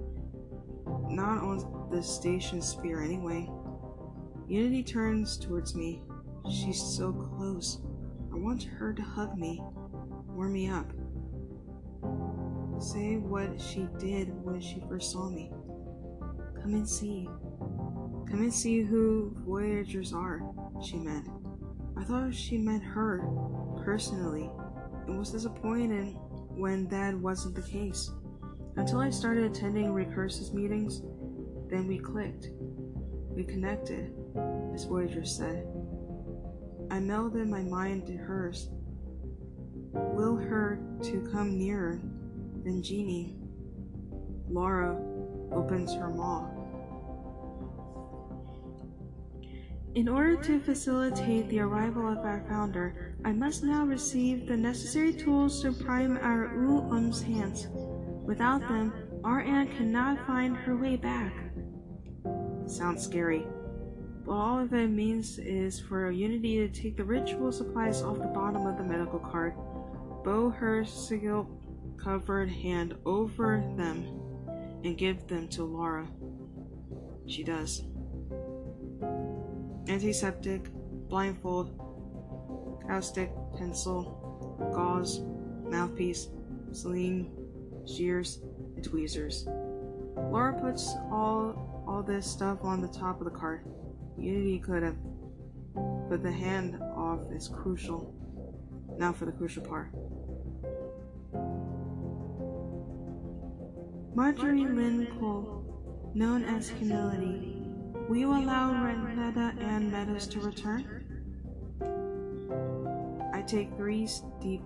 Not 1.09 1.38
on 1.38 1.88
the 1.92 2.03
station 2.03 2.61
sphere, 2.61 3.03
anyway. 3.03 3.48
Unity 4.48 4.83
turns 4.83 5.38
towards 5.38 5.76
me. 5.76 6.03
She's 6.50 6.83
so 6.83 7.12
close. 7.12 7.81
I 8.33 8.37
want 8.37 8.64
her 8.64 8.92
to 8.92 9.03
hug 9.03 9.37
me, 9.37 9.62
warm 10.26 10.53
me 10.53 10.68
up. 10.68 10.90
Say 12.81 13.18
what 13.18 13.61
she 13.61 13.87
did 13.98 14.33
when 14.42 14.61
she 14.61 14.83
first 14.88 15.12
saw 15.12 15.29
me. 15.29 15.53
Come 16.61 16.74
and 16.74 16.88
see. 16.88 17.29
Come 18.30 18.42
and 18.42 18.54
see 18.54 18.82
who 18.82 19.34
Voyagers 19.44 20.12
are, 20.12 20.40
she 20.82 20.96
meant. 20.96 21.28
I 21.96 22.04
thought 22.04 22.32
she 22.32 22.56
meant 22.58 22.84
her, 22.84 23.26
personally, 23.84 24.48
and 25.06 25.18
was 25.18 25.32
disappointed 25.32 26.14
when 26.48 26.86
that 26.88 27.14
wasn't 27.14 27.56
the 27.56 27.62
case. 27.62 28.10
Until 28.76 29.00
I 29.00 29.10
started 29.10 29.44
attending 29.44 29.92
Recursus 29.92 30.54
meetings, 30.54 31.02
then 31.68 31.88
we 31.88 31.98
clicked. 31.98 32.50
We 33.30 33.42
connected, 33.42 34.14
as 34.74 34.84
Voyager 34.84 35.24
said. 35.24 35.66
I 36.90 36.98
melded 36.98 37.48
my 37.48 37.62
mind 37.62 38.06
to 38.06 38.16
hers. 38.16 38.68
Will 39.92 40.36
her 40.36 40.80
to 41.02 41.28
come 41.32 41.58
nearer 41.58 42.00
than 42.64 42.82
Jeannie. 42.82 43.36
Laura 44.48 44.96
opens 45.52 45.94
her 45.94 46.10
maw. 46.10 46.59
In 49.96 50.09
order 50.09 50.37
to 50.37 50.61
facilitate 50.61 51.48
the 51.48 51.59
arrival 51.59 52.07
of 52.07 52.18
our 52.18 52.44
founder, 52.48 53.16
I 53.24 53.33
must 53.33 53.64
now 53.64 53.85
receive 53.85 54.46
the 54.46 54.57
necessary 54.57 55.12
tools 55.12 55.61
to 55.62 55.72
prime 55.72 56.16
our 56.18 56.55
U-Um's 56.55 57.20
hands. 57.20 57.66
Without 58.24 58.61
them, 58.68 58.92
R. 59.24 59.40
Ann 59.40 59.66
cannot 59.76 60.24
find 60.29 60.57
her 60.57 60.76
way 60.76 60.94
back. 60.94 61.33
Sounds 62.66 63.03
scary. 63.03 63.44
But 64.24 64.33
all 64.33 64.61
of 64.61 64.72
it 64.72 64.90
means 64.90 65.40
is 65.40 65.81
for 65.81 66.09
Unity 66.09 66.59
to 66.59 66.68
take 66.68 66.96
the 66.96 67.03
ritual 67.03 67.50
supplies 67.50 68.00
off 68.00 68.18
the 68.18 68.29
bottom 68.29 68.66
of 68.66 68.79
the 68.79 68.85
medical 68.85 69.18
cart, 69.18 69.57
bow 70.22 70.50
her 70.50 70.85
sigil 70.85 71.50
covered 71.96 72.48
hand 72.48 72.94
over 73.05 73.64
them, 73.76 74.05
and 74.85 74.96
give 74.96 75.26
them 75.26 75.48
to 75.48 75.64
Laura. 75.64 76.07
She 77.26 77.42
does 77.42 77.83
antiseptic, 79.90 80.70
blindfold, 81.09 81.76
caustic, 82.87 83.33
pencil, 83.59 84.57
gauze, 84.72 85.20
mouthpiece, 85.64 86.29
saline, 86.70 87.31
shears, 87.87 88.38
and 88.76 88.85
tweezers. 88.85 89.46
Laura 90.16 90.59
puts 90.61 90.94
all 91.11 91.85
all 91.88 92.05
this 92.05 92.24
stuff 92.24 92.59
on 92.62 92.81
the 92.81 92.88
top 92.88 93.20
of 93.20 93.24
the 93.24 93.37
cart. 93.37 93.66
Unity 94.16 94.61
could 94.61 94.85
have, 94.85 94.96
but 96.09 96.22
the 96.22 96.31
hand 96.31 96.79
off 96.94 97.20
is 97.33 97.48
crucial. 97.48 98.14
Now 98.96 99.12
for 99.12 99.24
the 99.24 99.33
crucial 99.33 99.64
part. 99.64 99.90
Marjorie 104.14 104.66
Lynn 104.66 105.09
Cole, 105.18 106.12
known 106.14 106.44
as 106.44 106.68
Humility, 106.68 107.59
Will 108.10 108.16
you 108.16 108.32
allow 108.32 108.72
Renetta 108.72 109.56
and 109.62 109.92
Meadows 109.92 110.26
to 110.26 110.40
return? 110.40 111.06
I 113.32 113.40
take 113.42 113.76
three 113.76 114.08
deep 114.42 114.62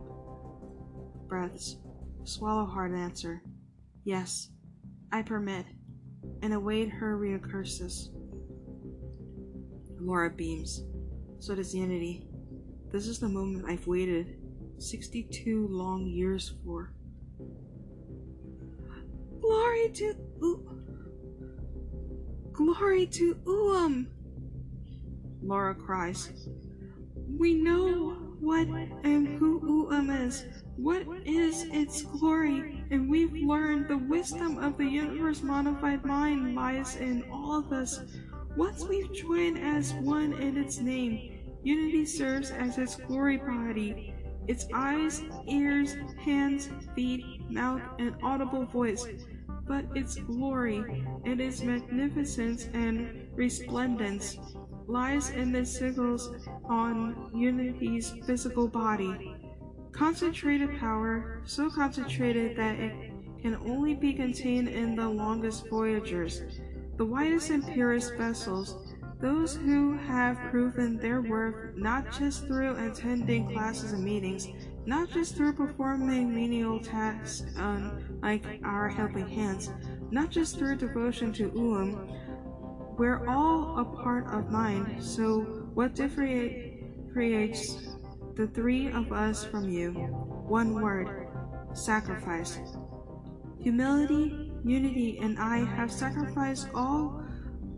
breaths, 1.28 1.76
swallow 2.24 2.64
hard 2.64 2.92
and 2.92 3.00
answer. 3.00 3.42
Yes, 4.02 4.48
I 5.12 5.20
permit, 5.20 5.66
and 6.40 6.54
await 6.54 6.88
her 6.88 7.18
recursus. 7.18 8.08
Laura 10.00 10.30
beams. 10.30 10.82
So 11.38 11.54
does 11.54 11.74
Unity. 11.74 12.26
This 12.90 13.06
is 13.06 13.18
the 13.18 13.28
moment 13.28 13.66
I've 13.68 13.86
waited 13.86 14.38
62 14.78 15.68
long 15.68 16.06
years 16.06 16.54
for. 16.64 16.94
Glory 19.42 19.90
to. 19.90 20.14
Ooh. 20.42 20.73
Glory 22.54 23.04
to 23.04 23.36
U-Um! 23.46 24.06
Laura 25.42 25.74
cries. 25.74 26.30
We 27.36 27.52
know 27.52 28.10
what 28.38 28.68
and 29.02 29.26
who 29.26 29.60
U-Um 29.66 30.08
is. 30.08 30.44
What 30.76 31.04
is 31.24 31.64
its 31.72 32.02
glory? 32.02 32.84
And 32.92 33.10
we've 33.10 33.32
learned 33.32 33.88
the 33.88 33.98
wisdom 33.98 34.58
of 34.58 34.78
the 34.78 34.84
universe 34.84 35.42
modified 35.42 36.04
mind 36.04 36.54
lies 36.54 36.94
in 36.94 37.24
all 37.32 37.58
of 37.58 37.72
us. 37.72 38.00
Once 38.56 38.84
we've 38.84 39.12
joined 39.12 39.58
as 39.58 39.92
one 39.94 40.34
in 40.34 40.56
its 40.56 40.78
name, 40.78 41.56
unity 41.64 42.06
serves 42.06 42.52
as 42.52 42.78
its 42.78 42.94
glory 42.94 43.38
body. 43.38 44.14
Its 44.46 44.68
eyes, 44.72 45.22
ears, 45.48 45.96
hands, 46.24 46.68
feet, 46.94 47.24
mouth, 47.50 47.82
and 47.98 48.14
audible 48.22 48.64
voice 48.66 49.04
but 49.66 49.84
its 49.94 50.16
glory 50.16 51.04
and 51.24 51.40
its 51.40 51.62
magnificence 51.62 52.68
and 52.74 53.28
resplendence 53.34 54.38
lies 54.86 55.30
in 55.30 55.52
the 55.52 55.60
sigils 55.60 56.46
on 56.64 57.30
Unity's 57.34 58.12
physical 58.26 58.68
body. 58.68 59.34
Concentrated 59.92 60.78
power, 60.78 61.40
so 61.44 61.70
concentrated 61.70 62.56
that 62.56 62.78
it 62.78 62.92
can 63.40 63.56
only 63.66 63.94
be 63.94 64.12
contained 64.12 64.68
in 64.68 64.94
the 64.94 65.08
longest 65.08 65.68
voyagers, 65.68 66.42
the 66.96 67.04
widest 67.04 67.50
and 67.50 67.66
purest 67.72 68.14
vessels, 68.14 68.94
those 69.20 69.56
who 69.56 69.96
have 69.96 70.36
proven 70.50 70.96
their 70.98 71.22
worth 71.22 71.76
not 71.76 72.12
just 72.12 72.46
through 72.46 72.76
attending 72.76 73.50
classes 73.52 73.92
and 73.92 74.04
meetings, 74.04 74.48
not 74.86 75.10
just 75.10 75.34
through 75.34 75.54
performing 75.54 76.34
menial 76.34 76.78
tasks 76.78 77.44
um, 77.56 78.18
like 78.22 78.44
our 78.64 78.88
helping 78.88 79.28
hands, 79.28 79.70
not 80.10 80.30
just 80.30 80.58
through 80.58 80.76
devotion 80.76 81.32
to 81.32 81.50
U-Um. 81.54 82.10
We're 82.98 83.26
all 83.28 83.78
a 83.78 83.84
part 83.84 84.26
of 84.32 84.50
mind, 84.50 85.02
so 85.02 85.40
what 85.74 85.94
differentiates 85.94 87.88
the 88.34 88.46
three 88.46 88.88
of 88.88 89.12
us 89.12 89.44
from 89.44 89.68
you? 89.68 89.90
One 89.90 90.74
word 90.74 91.28
sacrifice. 91.72 92.58
Humility, 93.60 94.52
unity, 94.64 95.18
and 95.20 95.38
I 95.38 95.64
have 95.64 95.90
sacrificed 95.90 96.68
all 96.74 97.22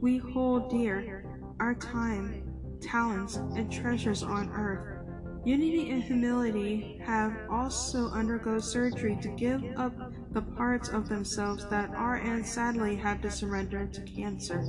we 0.00 0.18
hold 0.18 0.70
dear 0.70 1.24
our 1.60 1.74
time, 1.74 2.42
talents, 2.82 3.36
and 3.36 3.72
treasures 3.72 4.22
on 4.22 4.50
earth 4.50 4.95
Unity 5.46 5.90
and 5.92 6.02
humility 6.02 7.00
have 7.06 7.32
also 7.48 8.10
undergone 8.10 8.60
surgery 8.60 9.16
to 9.22 9.28
give 9.28 9.62
up 9.76 9.92
the 10.32 10.42
parts 10.42 10.88
of 10.88 11.08
themselves 11.08 11.64
that 11.68 11.88
are 11.90 12.16
and 12.16 12.44
sadly 12.44 12.96
had 12.96 13.22
to 13.22 13.30
surrender 13.30 13.86
to 13.86 14.00
cancer. 14.00 14.60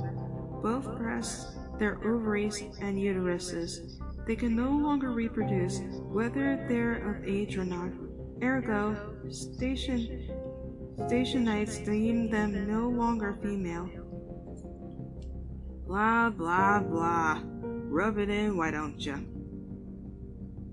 Both 0.62 0.96
breasts, 0.96 1.56
their 1.80 1.96
ovaries, 2.06 2.62
and 2.80 2.96
uteruses. 2.96 3.98
They 4.24 4.36
can 4.36 4.54
no 4.54 4.70
longer 4.70 5.10
reproduce, 5.10 5.80
whether 6.12 6.64
they're 6.68 7.10
of 7.10 7.26
age 7.26 7.56
or 7.56 7.64
not. 7.64 7.90
Ergo, 8.40 8.94
station 9.30 10.30
stationites 10.96 11.84
deem 11.84 12.30
them 12.30 12.68
no 12.68 12.88
longer 12.88 13.36
female. 13.42 13.90
Blah 15.88 16.30
blah 16.30 16.78
blah. 16.78 17.42
Rub 17.90 18.18
it 18.18 18.30
in, 18.30 18.56
why 18.56 18.70
don't 18.70 19.04
you? 19.04 19.37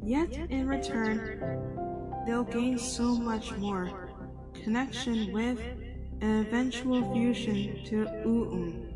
Yet 0.06 0.36
in 0.52 0.68
return, 0.68 2.24
they'll 2.28 2.44
gain 2.44 2.78
so 2.78 3.15
much 3.15 3.58
more 3.58 4.12
connection 4.54 5.34
with 5.34 5.60
and 6.22 6.46
eventual 6.46 7.12
fusion 7.12 7.84
to 7.86 8.06
Uum. 8.26 8.91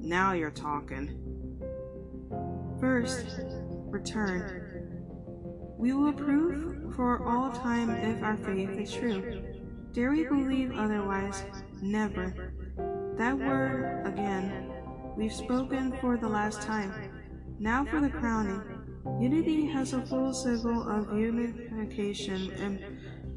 Now 0.00 0.32
you're 0.32 0.50
talking. 0.50 1.14
First, 2.80 3.40
return. 3.86 4.96
We 5.78 5.92
will 5.92 6.12
prove 6.12 6.94
for 6.96 7.24
all 7.24 7.52
time 7.52 7.90
if 7.90 8.20
our 8.22 8.36
faith 8.36 8.70
is 8.70 8.92
true. 8.92 9.42
Dare 9.92 10.10
we 10.10 10.24
believe 10.24 10.72
otherwise? 10.76 11.44
Never. 11.80 12.52
That 13.16 13.38
word 13.38 14.06
again. 14.06 14.72
We've 15.16 15.32
spoken 15.32 15.96
for 16.00 16.16
the 16.16 16.28
last 16.28 16.62
time. 16.62 16.92
Now 17.60 17.84
for 17.84 18.00
the 18.00 18.10
crowning. 18.10 18.77
Unity 19.20 19.66
has 19.66 19.92
a 19.92 20.06
full 20.06 20.32
sigil 20.32 20.88
of 20.88 21.12
unification 21.12 22.50
and 22.52 22.78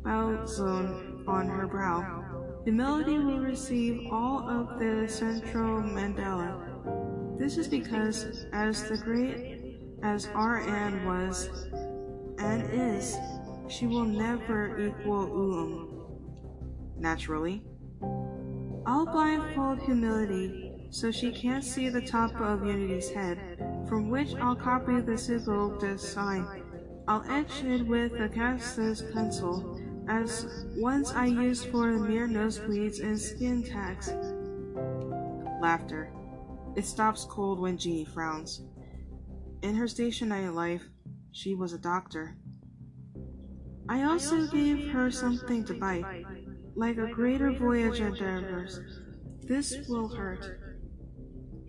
balzone 0.04 1.28
on 1.28 1.48
her 1.48 1.68
brow. 1.68 2.24
Humility 2.64 3.18
will 3.18 3.40
receive 3.40 4.08
all 4.12 4.48
of 4.48 4.78
the 4.78 5.08
central 5.08 5.82
mandala. 5.82 7.38
This 7.40 7.58
is 7.58 7.68
because, 7.68 8.46
as 8.54 8.88
the 8.88 8.98
great 8.98 9.62
as 10.04 10.30
R. 10.36 10.60
Ann 10.62 11.06
was 11.06 11.50
and 12.38 12.64
is, 12.72 13.18
she 13.68 13.88
will 13.88 14.06
never 14.06 14.80
equal 14.80 15.28
Uum. 15.28 17.00
Naturally. 17.00 17.64
I'll 18.86 19.06
blindfold 19.06 19.80
humility 19.82 20.88
so 20.92 21.10
she 21.10 21.32
can't 21.32 21.64
see 21.64 21.90
the 21.90 22.02
top 22.02 22.40
of 22.42 22.66
Unity's 22.66 23.10
head, 23.10 23.40
from 23.92 24.10
which 24.10 24.34
I'll 24.36 24.56
copy 24.56 25.02
the 25.02 25.18
sigil 25.18 25.78
design. 25.78 26.48
I'll 27.10 27.26
etch 27.30 27.62
it 27.66 27.86
with 27.86 28.14
a 28.14 28.30
caustic 28.30 29.12
pencil, 29.12 29.82
as 30.08 30.66
ones 30.78 31.12
I 31.12 31.26
used 31.26 31.68
for 31.68 31.88
mere 32.00 32.26
nosebleeds 32.26 33.04
and 33.04 33.20
skin 33.20 33.62
tags. 33.62 34.10
Laughter. 35.62 36.10
It 36.78 36.86
stops 36.86 37.26
cold 37.26 37.60
when 37.60 37.78
Jeannie 37.78 38.06
frowns. 38.06 38.62
In 39.62 39.76
her 39.76 39.90
stationary 39.90 40.48
life, 40.48 40.86
she 41.34 41.54
was 41.54 41.74
a 41.74 41.78
doctor. 41.78 42.38
I 43.90 44.04
also 44.04 44.48
gave 44.48 44.90
her 44.92 45.12
something 45.12 45.66
to 45.66 45.74
bite, 45.74 46.26
like 46.76 46.98
a 46.98 47.12
greater 47.12 47.52
voyage 47.52 48.00
endeavors. 48.00 48.80
This 49.42 49.86
will 49.90 50.08
hurt. 50.08 50.46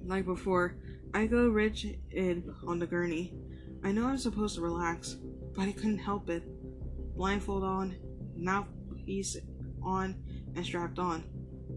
Like 0.04 0.24
before, 0.24 0.76
I 1.14 1.26
go 1.26 1.48
rigid 1.48 1.98
on 2.66 2.78
the 2.78 2.86
gurney. 2.86 3.34
I 3.84 3.92
know 3.92 4.06
I'm 4.06 4.18
supposed 4.18 4.54
to 4.54 4.62
relax, 4.62 5.16
but 5.54 5.68
I 5.68 5.72
couldn't 5.72 5.98
help 5.98 6.30
it. 6.30 6.42
Blindfold 7.16 7.64
on, 7.64 7.96
mouthpiece 8.36 9.36
on, 9.82 10.16
and 10.56 10.64
strapped 10.64 10.98
on. 10.98 11.24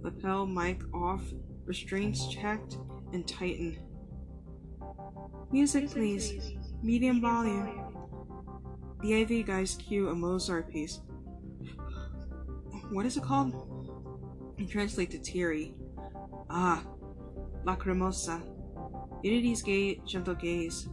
Lapel 0.01 0.45
mic 0.45 0.81
off, 0.93 1.21
restraints 1.65 2.27
checked, 2.29 2.77
and 3.11 3.27
tightened. 3.27 3.79
Music, 5.51 5.89
please. 5.89 6.53
Medium 6.81 7.21
volume. 7.21 7.97
The 9.01 9.21
AV 9.21 9.45
guys 9.45 9.75
cue 9.75 10.09
a 10.09 10.15
Mozart 10.15 10.71
piece. 10.71 11.01
What 12.91 13.05
is 13.05 13.17
it 13.17 13.23
called? 13.23 13.53
Translate 14.69 15.11
to 15.11 15.19
teary. 15.19 15.75
Ah, 16.49 16.83
lacrimosa. 17.65 18.41
Unity's 19.25 19.63
gay, 19.63 19.99
gentle 20.05 20.35
gaze. 20.35 20.87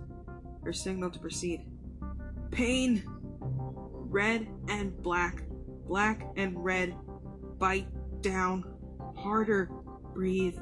Her 0.64 0.72
signal 0.72 1.10
to 1.10 1.18
proceed. 1.18 1.66
Pain! 2.50 3.02
Red 3.38 4.48
and 4.70 4.96
black. 5.02 5.42
Black 5.86 6.26
and 6.36 6.64
red. 6.64 6.96
Bite 7.58 7.88
down. 8.22 8.64
Harder. 9.18 9.68
Breathe. 10.14 10.56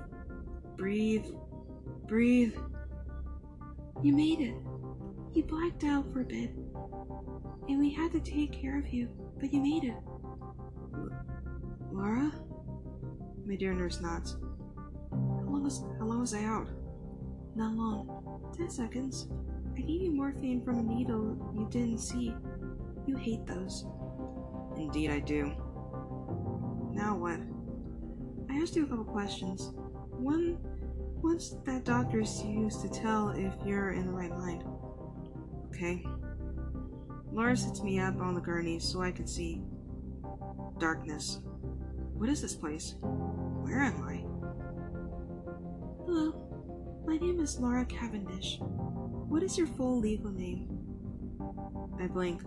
Breathe. 0.76 1.26
Breathe. 2.08 2.54
You 4.02 4.14
made 4.14 4.40
it. 4.40 4.54
You 5.32 5.44
blacked 5.44 5.84
out 5.84 6.12
for 6.12 6.22
a 6.22 6.24
bit. 6.24 6.50
And 7.68 7.78
we 7.78 7.94
had 7.94 8.10
to 8.10 8.18
take 8.18 8.50
care 8.50 8.80
of 8.80 8.92
you, 8.92 9.08
but 9.38 9.52
you 9.52 9.60
made 9.60 9.84
it. 9.84 9.94
Laura? 11.92 12.32
My 13.46 13.54
dear 13.54 13.74
nurse 13.74 14.00
nods. 14.00 14.38
How 15.12 15.46
long 15.46 15.62
was 15.62 15.84
how 16.00 16.06
long 16.06 16.18
was 16.18 16.34
I 16.34 16.42
out? 16.42 16.68
Not 17.60 17.74
long. 17.74 18.52
Ten 18.56 18.70
seconds. 18.70 19.28
I 19.76 19.80
gave 19.82 20.00
you 20.00 20.12
morphine 20.12 20.64
from 20.64 20.78
a 20.78 20.82
needle 20.82 21.36
you 21.54 21.68
didn't 21.70 21.98
see. 21.98 22.34
You 23.06 23.16
hate 23.16 23.46
those. 23.46 23.84
Indeed 24.78 25.10
I 25.10 25.20
do. 25.20 25.52
Now 26.90 27.18
what? 27.18 27.38
I 28.48 28.62
asked 28.62 28.76
you 28.76 28.86
a 28.86 28.88
couple 28.88 29.04
questions. 29.04 29.72
One 29.76 30.56
what's 31.20 31.50
that 31.66 31.84
doctors 31.84 32.42
use 32.42 32.78
to 32.78 32.88
tell 32.88 33.28
if 33.28 33.52
you're 33.62 33.90
in 33.90 34.06
the 34.06 34.12
right 34.12 34.30
mind? 34.30 34.64
Okay. 35.66 36.02
Laura 37.30 37.54
sits 37.54 37.82
me 37.82 38.00
up 38.00 38.18
on 38.22 38.34
the 38.34 38.40
gurney 38.40 38.78
so 38.78 39.02
I 39.02 39.12
can 39.12 39.26
see. 39.26 39.60
Darkness. 40.78 41.40
What 42.14 42.30
is 42.30 42.40
this 42.40 42.54
place? 42.54 42.94
Where 43.02 43.82
am 43.82 44.02
I? 44.02 44.19
Name 47.20 47.38
is 47.38 47.58
Laura 47.58 47.84
Cavendish. 47.84 48.58
What 48.60 49.42
is 49.42 49.58
your 49.58 49.66
full 49.66 50.00
legal 50.00 50.30
name? 50.30 50.70
I 52.00 52.06
blink. 52.06 52.40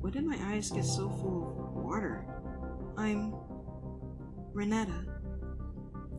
When 0.00 0.12
did 0.12 0.26
my 0.26 0.36
eyes 0.52 0.70
get 0.70 0.84
so 0.84 1.08
full 1.08 1.56
of 1.58 1.82
water? 1.82 2.26
I'm 2.98 3.34
Renetta. 4.52 5.06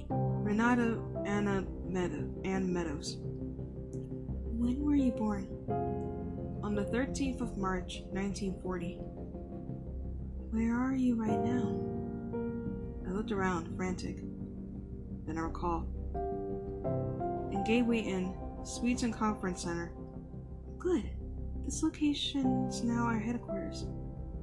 Renata 0.09 0.99
Anna 1.27 1.63
Meadow 1.85 2.27
Ann 2.43 2.73
Meadows. 2.73 3.17
When 3.21 4.81
were 4.81 4.95
you 4.95 5.11
born? 5.11 5.47
On 6.63 6.73
the 6.73 6.85
13th 6.85 7.41
of 7.41 7.57
March, 7.57 8.01
1940. 8.09 8.95
Where 10.49 10.75
are 10.75 10.95
you 10.95 11.21
right 11.21 11.39
now? 11.43 11.79
I 13.07 13.11
looked 13.11 13.31
around, 13.31 13.75
frantic. 13.77 14.23
Then 15.27 15.37
I 15.37 15.41
recall. 15.41 15.92
Gateway 17.65 17.99
Inn, 17.99 18.35
Suites 18.63 19.03
and 19.03 19.13
Conference 19.13 19.63
Center. 19.63 19.93
Good. 20.77 21.09
This 21.65 21.81
location 21.81 22.67
is 22.67 22.83
now 22.83 23.05
our 23.05 23.19
headquarters. 23.19 23.85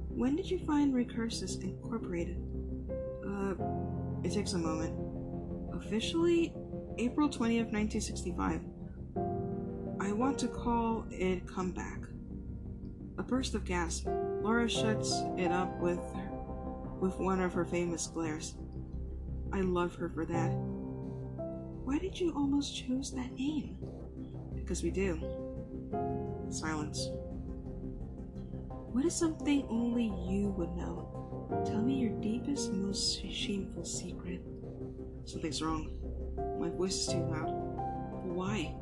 When 0.09 0.35
did 0.35 0.49
you 0.49 0.57
find 0.59 0.93
Recursus 0.93 1.61
Incorporated? 1.61 2.41
Uh, 3.25 3.53
it 4.23 4.33
takes 4.33 4.53
a 4.53 4.57
moment. 4.57 4.95
Officially, 5.73 6.53
April 6.97 7.29
20th, 7.29 7.71
1965. 7.71 8.61
I 9.99 10.11
want 10.11 10.39
to 10.39 10.47
call 10.47 11.05
it 11.11 11.45
Comeback. 11.45 11.99
A 13.19 13.23
burst 13.23 13.53
of 13.53 13.65
gas. 13.65 14.03
Laura 14.41 14.67
shuts 14.67 15.21
it 15.37 15.51
up 15.51 15.79
with 15.79 15.99
with 16.99 17.17
one 17.19 17.41
of 17.41 17.53
her 17.53 17.65
famous 17.65 18.07
glares. 18.07 18.55
I 19.53 19.61
love 19.61 19.95
her 19.95 20.09
for 20.09 20.25
that. 20.25 20.51
Why 21.91 21.97
did 21.97 22.17
you 22.17 22.31
almost 22.37 22.73
choose 22.73 23.11
that 23.11 23.33
name? 23.33 23.75
Because 24.55 24.81
we 24.81 24.91
do. 24.91 25.19
Silence. 26.47 27.09
What 28.93 29.03
is 29.03 29.13
something 29.13 29.65
only 29.69 30.05
you 30.05 30.55
would 30.57 30.73
know? 30.77 31.59
Tell 31.65 31.81
me 31.81 31.95
your 31.95 32.17
deepest, 32.21 32.71
most 32.71 33.29
shameful 33.29 33.83
secret. 33.83 34.41
Something's 35.25 35.61
wrong. 35.61 35.89
My 36.61 36.69
voice 36.69 36.95
is 36.95 37.07
too 37.07 37.25
loud. 37.25 37.51
But 38.23 38.35
why? 38.35 38.73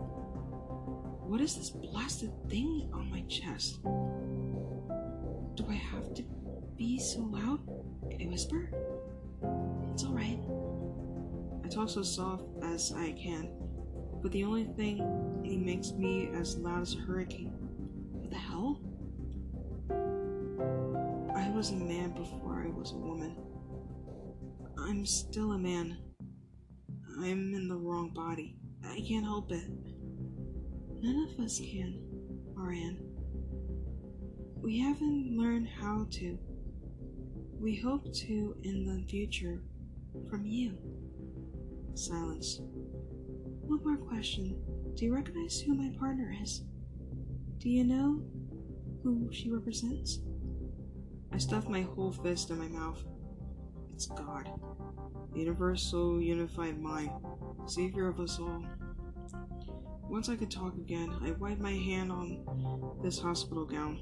What 1.25 1.41
is 1.41 1.55
this 1.55 1.71
blasted 1.71 2.31
thing 2.47 2.91
on 2.93 3.09
my 3.09 3.21
chest? 3.21 3.81
Do 5.55 5.65
I 5.67 5.73
have 5.73 6.13
to 6.13 6.21
be 6.77 6.99
so 6.99 7.21
loud? 7.21 7.59
Can 8.11 8.21
I 8.21 8.25
whisper? 8.29 8.69
It's 9.93 10.03
alright. 10.03 10.37
I 11.69 11.71
talk 11.71 11.89
so 11.89 12.01
soft 12.01 12.45
as 12.63 12.91
I 12.97 13.11
can, 13.11 13.47
but 14.23 14.31
the 14.31 14.43
only 14.43 14.63
thing 14.63 15.43
he 15.43 15.55
makes 15.55 15.91
me 15.91 16.27
as 16.33 16.57
loud 16.57 16.81
as 16.81 16.95
a 16.95 16.97
hurricane. 16.97 17.53
What 18.11 18.31
the 18.31 18.37
hell? 18.37 18.81
I 21.35 21.47
was 21.51 21.69
a 21.69 21.75
man 21.75 22.15
before 22.15 22.65
I 22.65 22.71
was 22.75 22.93
a 22.93 22.97
woman. 22.97 23.35
I'm 24.79 25.05
still 25.05 25.51
a 25.51 25.59
man. 25.59 25.99
I'm 27.19 27.53
in 27.53 27.67
the 27.67 27.77
wrong 27.77 28.09
body. 28.15 28.55
I 28.83 29.05
can't 29.07 29.25
help 29.25 29.51
it. 29.51 29.69
None 31.03 31.29
of 31.29 31.39
us 31.39 31.59
can, 31.59 32.01
Moran. 32.55 32.97
We 34.55 34.79
haven't 34.79 35.37
learned 35.37 35.67
how 35.67 36.07
to. 36.13 36.39
We 37.59 37.75
hope 37.75 38.11
to 38.11 38.55
in 38.63 38.85
the 38.87 39.07
future 39.07 39.61
from 40.31 40.47
you. 40.47 40.75
Silence. 41.99 42.61
One 42.61 43.83
more 43.83 43.97
question. 43.97 44.55
Do 44.95 45.03
you 45.03 45.13
recognize 45.13 45.59
who 45.59 45.75
my 45.75 45.93
partner 45.99 46.33
is? 46.41 46.63
Do 47.57 47.69
you 47.69 47.83
know 47.83 48.23
who 49.03 49.27
she 49.33 49.51
represents? 49.51 50.19
I 51.33 51.37
stuff 51.39 51.67
my 51.67 51.81
whole 51.81 52.13
fist 52.13 52.51
in 52.51 52.57
my 52.57 52.69
mouth. 52.69 53.03
It's 53.93 54.05
God. 54.05 54.49
The 55.33 55.39
universal 55.39 56.21
unified 56.21 56.79
mind, 56.79 57.11
savior 57.65 58.07
of 58.07 58.21
us 58.21 58.39
all. 58.39 58.63
Once 60.09 60.29
I 60.29 60.37
could 60.37 60.49
talk 60.49 60.75
again, 60.75 61.13
I 61.21 61.31
wiped 61.31 61.59
my 61.59 61.73
hand 61.73 62.13
on 62.13 62.97
this 63.03 63.19
hospital 63.19 63.65
gown. 63.65 63.99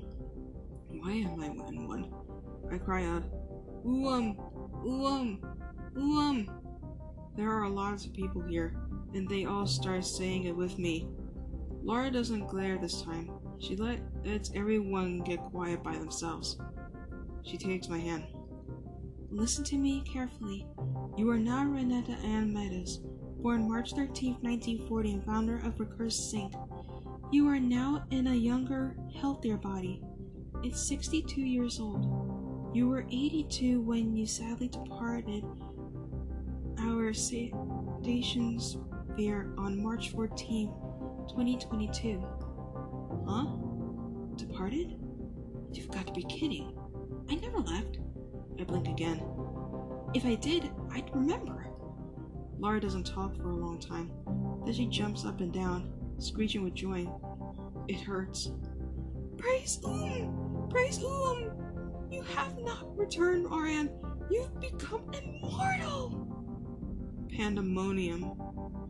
Why 0.89 1.13
am 1.13 1.41
I 1.41 1.47
in 1.47 1.87
one? 1.87 2.13
I 2.71 2.77
cry 2.77 3.05
out, 3.05 3.23
Ooum! 3.83 4.37
Ooum! 4.85 5.39
Ooum! 5.95 6.66
There 7.37 7.51
are 7.51 7.69
lots 7.69 8.03
of 8.03 8.13
people 8.13 8.41
here, 8.41 8.75
and 9.13 9.29
they 9.29 9.45
all 9.45 9.67
start 9.67 10.03
saying 10.03 10.45
it 10.45 10.55
with 10.55 10.79
me. 10.79 11.07
Laura 11.83 12.09
doesn't 12.09 12.47
glare 12.47 12.79
this 12.79 13.03
time. 13.03 13.29
She 13.59 13.75
lets 13.75 14.51
everyone 14.55 15.19
get 15.19 15.39
quiet 15.39 15.83
by 15.83 15.93
themselves. 15.93 16.57
She 17.43 17.59
takes 17.59 17.89
my 17.89 17.99
hand. 17.99 18.25
Listen 19.29 19.63
to 19.65 19.77
me 19.77 20.01
carefully. 20.01 20.65
You 21.15 21.29
are 21.29 21.37
now 21.37 21.63
Renetta 21.63 22.17
Ann 22.25 22.51
Meadows, 22.51 23.01
born 23.39 23.69
March 23.69 23.93
13, 23.93 24.37
1940, 24.41 25.13
and 25.13 25.23
founder 25.23 25.57
of 25.57 25.79
Recurse 25.79 26.17
Sync. 26.31 26.55
You 27.31 27.47
are 27.49 27.59
now 27.59 28.03
in 28.09 28.27
a 28.27 28.33
younger, 28.33 28.95
healthier 29.15 29.57
body. 29.57 30.01
It's 30.63 30.87
62 30.87 31.39
years 31.39 31.79
old. 31.79 32.73
You 32.75 32.89
were 32.89 33.05
82 33.11 33.81
when 33.81 34.15
you 34.15 34.25
sadly 34.25 34.69
departed 34.69 35.43
our 36.79 37.13
station 37.13 38.59
sphere 38.59 39.53
on 39.57 39.81
March 39.81 40.11
14, 40.11 40.67
2022. 41.29 42.23
Huh? 43.27 43.45
Departed? 44.35 44.95
You've 45.73 45.91
got 45.91 46.07
to 46.07 46.13
be 46.13 46.23
kidding. 46.23 46.77
I 47.29 47.35
never 47.35 47.59
left. 47.59 47.99
I 48.59 48.63
blink 48.63 48.87
again. 48.87 49.23
If 50.13 50.25
I 50.25 50.35
did, 50.35 50.69
I'd 50.91 51.09
remember. 51.13 51.67
Laura 52.59 52.79
doesn't 52.79 53.05
talk 53.05 53.35
for 53.37 53.49
a 53.49 53.55
long 53.55 53.79
time. 53.79 54.11
Then 54.65 54.73
she 54.73 54.87
jumps 54.87 55.25
up 55.25 55.41
and 55.41 55.53
down, 55.53 55.91
screeching 56.17 56.63
with 56.63 56.73
joy. 56.73 57.07
It 57.87 57.99
hurts. 58.01 58.51
Praise 59.37 59.79
Oom! 59.85 60.67
Praise 60.69 61.01
Oom! 61.03 61.51
You 62.11 62.21
have 62.23 62.57
not 62.59 62.97
returned, 62.97 63.47
R. 63.51 63.65
Ann. 63.67 63.89
You've 64.29 64.59
become 64.59 65.09
immortal! 65.13 66.26
Pandemonium. 67.37 68.31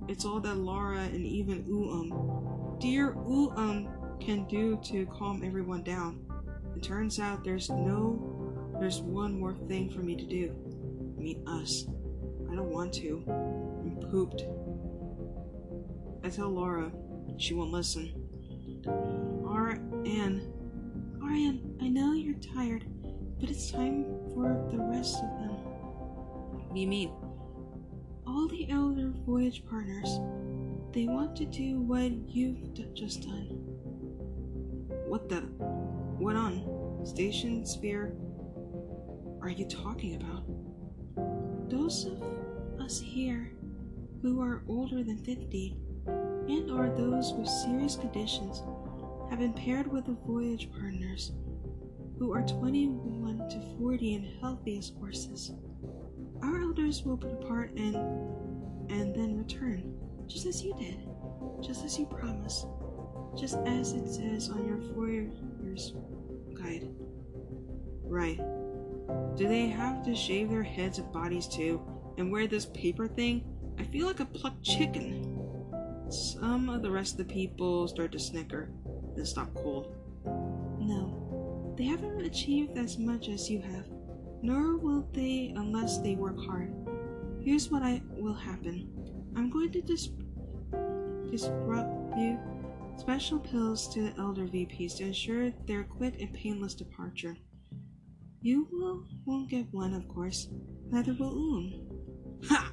It's 0.08 0.24
all 0.24 0.39
that 0.39 0.56
Laura 0.56 1.00
and 1.00 1.26
even 1.26 1.66
Oom, 1.68 2.78
dear 2.80 3.12
Oom, 3.12 3.89
can 4.22 4.45
do 4.45 4.80
to 4.86 5.06
calm 5.08 5.43
everyone 5.43 5.84
down. 5.84 6.26
It 6.74 6.82
turns 6.82 7.20
out 7.20 7.43
there's 7.43 7.70
no, 7.70 8.74
there's 8.80 9.02
one 9.02 9.38
more 9.38 9.54
thing 9.68 9.89
for 9.89 10.00
me 10.00 10.16
to 10.16 10.24
do. 10.24 10.56
Meet 11.18 11.39
us. 11.45 11.88
I 12.50 12.56
don't 12.56 12.72
want 12.72 12.93
to. 12.93 13.22
I'm 13.28 13.98
pooped. 14.10 14.45
I 16.24 16.30
tell 16.30 16.50
Laura. 16.50 16.89
She 17.38 17.54
won't 17.54 17.72
listen. 17.72 18.14
Anne. 20.06 20.54
R. 21.22 21.32
Ann, 21.32 21.78
I 21.82 21.89
know 21.89 22.14
you're 22.14 22.39
tired, 22.56 22.86
but 23.41 23.50
it's 23.50 23.70
time 23.70 24.06
for 24.34 24.66
the 24.72 24.78
rest 24.78 25.16
of 25.16 25.30
them. 25.41 25.50
What 25.50 26.74
do 26.74 26.80
you 26.80 26.88
mean? 26.88 27.12
All 28.38 28.47
the 28.47 28.69
elder 28.69 29.11
voyage 29.25 29.65
partners. 29.65 30.19
They 30.93 31.07
want 31.07 31.35
to 31.38 31.45
do 31.45 31.79
what 31.79 32.11
you've 32.29 32.71
d- 32.75 32.88
just 32.93 33.23
done. 33.23 33.47
What 35.07 35.27
the? 35.27 35.38
What 36.19 36.35
on? 36.35 37.01
Station 37.03 37.65
sphere? 37.65 38.13
Are 39.41 39.49
you 39.49 39.65
talking 39.65 40.21
about? 40.21 40.43
Those 41.67 42.05
of 42.05 42.21
us 42.79 42.99
here 42.99 43.53
who 44.21 44.39
are 44.39 44.61
older 44.67 45.03
than 45.03 45.17
50 45.17 45.75
and 46.05 46.69
or 46.69 46.91
those 46.95 47.33
with 47.33 47.47
serious 47.47 47.95
conditions 47.95 48.61
have 49.31 49.39
been 49.39 49.53
paired 49.53 49.91
with 49.91 50.05
the 50.05 50.17
voyage 50.27 50.69
partners 50.71 51.31
who 52.19 52.31
are 52.33 52.43
21 52.43 53.49
to 53.49 53.59
40 53.79 54.13
and 54.13 54.27
healthy 54.41 54.77
as 54.77 54.91
horses. 54.99 55.53
Elders 56.78 57.03
will 57.03 57.17
depart 57.17 57.71
and 57.71 57.95
and 58.91 59.15
then 59.15 59.36
return, 59.36 59.97
just 60.28 60.45
as 60.45 60.63
you 60.63 60.75
did, 60.75 61.07
just 61.59 61.84
as 61.84 61.97
you 61.97 62.05
promised, 62.05 62.67
just 63.36 63.57
as 63.65 63.93
it 63.93 64.07
says 64.07 64.51
on 64.51 64.63
your 64.63 64.80
four 64.93 65.09
years 65.09 65.93
guide. 66.53 66.88
Right. 68.03 68.38
Do 69.36 69.47
they 69.47 69.67
have 69.69 70.05
to 70.05 70.13
shave 70.13 70.51
their 70.51 70.61
heads 70.61 70.99
and 70.99 71.11
bodies 71.11 71.47
too, 71.47 71.82
and 72.19 72.32
wear 72.32 72.45
this 72.45 72.67
paper 72.67 73.07
thing? 73.07 73.43
I 73.80 73.84
feel 73.84 74.05
like 74.05 74.19
a 74.19 74.25
plucked 74.25 74.63
chicken. 74.63 75.36
Some 76.09 76.69
of 76.69 76.84
the 76.84 76.91
rest 76.91 77.13
of 77.13 77.28
the 77.28 77.34
people 77.34 77.88
start 77.88 78.11
to 78.11 78.19
snicker, 78.19 78.69
then 79.15 79.25
stop 79.25 79.51
cold. 79.55 79.95
No, 80.80 81.73
they 81.75 81.86
haven't 81.86 82.21
achieved 82.21 82.78
as 82.78 82.99
much 82.99 83.30
as 83.30 83.49
you 83.49 83.61
have, 83.61 83.88
nor 84.41 84.77
will 84.77 85.07
they 85.13 85.53
unless 85.55 85.99
they 85.99 86.15
work 86.15 86.38
hard. 86.45 86.73
Here's 87.41 87.69
what 87.69 87.83
I 87.83 88.01
will 88.09 88.33
happen. 88.33 88.89
I'm 89.35 89.49
going 89.49 89.71
to 89.71 89.81
dis- 89.81 90.09
distribute 91.29 92.39
special 92.97 93.39
pills 93.39 93.88
to 93.93 94.01
the 94.01 94.19
elder 94.19 94.47
VPs 94.47 94.97
to 94.97 95.05
ensure 95.05 95.51
their 95.65 95.83
quick 95.83 96.19
and 96.19 96.33
painless 96.33 96.73
departure. 96.73 97.38
You 98.41 98.67
will 98.71 99.05
won't 99.25 99.49
get 99.49 99.71
one, 99.71 99.93
of 99.93 100.07
course. 100.07 100.49
Neither 100.89 101.13
will 101.13 101.33
Oom. 101.33 102.39
Ha! 102.45 102.71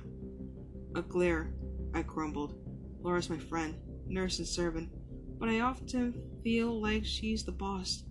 A 0.95 1.03
glare. 1.03 1.53
I 1.95 2.03
grumbled. 2.03 2.55
Laura's 3.03 3.31
my 3.31 3.39
friend, 3.39 3.77
nurse 4.07 4.39
and 4.39 4.49
servant, 4.49 4.91
but 5.39 5.49
I 5.49 5.61
often 5.61 6.15
feel 6.43 6.81
like 6.81 7.05
she's 7.05 7.45
the 7.45 7.53
boss. 7.53 8.05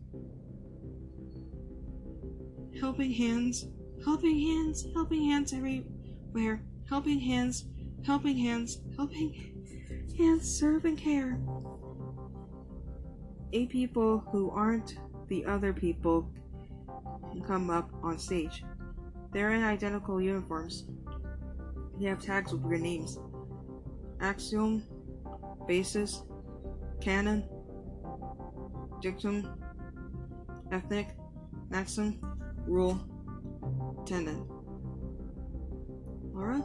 Helping 2.83 3.13
hands, 3.13 3.65
helping 4.03 4.37
hands, 4.37 4.85
helping 4.93 5.23
hands 5.23 5.53
everywhere. 5.53 6.61
Helping 6.89 7.17
hands, 7.17 7.63
helping 8.05 8.37
hands, 8.37 8.81
helping 8.97 9.33
hands, 10.17 10.59
serve 10.59 10.83
and 10.83 10.97
care. 10.97 11.39
Eight 13.53 13.69
people 13.69 14.19
who 14.33 14.51
aren't 14.51 14.97
the 15.29 15.45
other 15.45 15.71
people 15.71 16.29
come 17.47 17.69
up 17.69 17.89
on 18.03 18.19
stage. 18.19 18.65
They're 19.31 19.51
in 19.51 19.63
identical 19.63 20.21
uniforms. 20.21 20.83
They 21.97 22.07
have 22.07 22.21
tags 22.21 22.51
with 22.51 22.63
weird 22.63 22.81
names. 22.81 23.17
Axiom, 24.19 24.83
Basis, 25.69 26.23
Canon, 26.99 27.47
Dictum, 29.01 29.57
Ethic, 30.69 31.15
Maxim, 31.69 32.19
Rule, 32.65 32.99
Tenet. 34.05 34.37
Laura, 36.33 36.63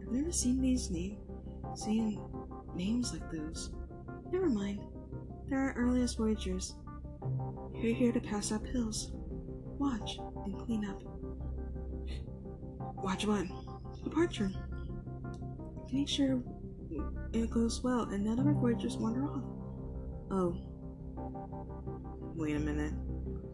I've 0.00 0.12
never 0.12 0.32
seen 0.32 0.60
these 0.60 0.90
names, 0.90 1.18
seen 1.74 2.20
names 2.74 3.12
like 3.12 3.30
those. 3.30 3.70
Never 4.32 4.48
mind. 4.48 4.80
They're 5.48 5.60
our 5.60 5.74
earliest 5.74 6.18
voyagers. 6.18 6.74
You're 7.74 7.94
here 7.94 8.12
to 8.12 8.20
pass 8.20 8.52
out 8.52 8.64
pills. 8.64 9.12
Watch 9.78 10.18
and 10.44 10.58
clean 10.58 10.84
up. 10.84 11.02
Watch 12.96 13.26
what? 13.26 13.46
Departure. 14.02 14.50
Make 15.92 16.08
sure 16.08 16.42
it 17.32 17.50
goes 17.50 17.82
well 17.82 18.02
and 18.02 18.24
none 18.24 18.38
of 18.38 18.46
our 18.46 18.54
voyagers 18.54 18.96
wander 18.96 19.24
off. 19.24 19.44
Oh. 20.30 20.56
Wait 22.34 22.56
a 22.56 22.60
minute. 22.60 22.92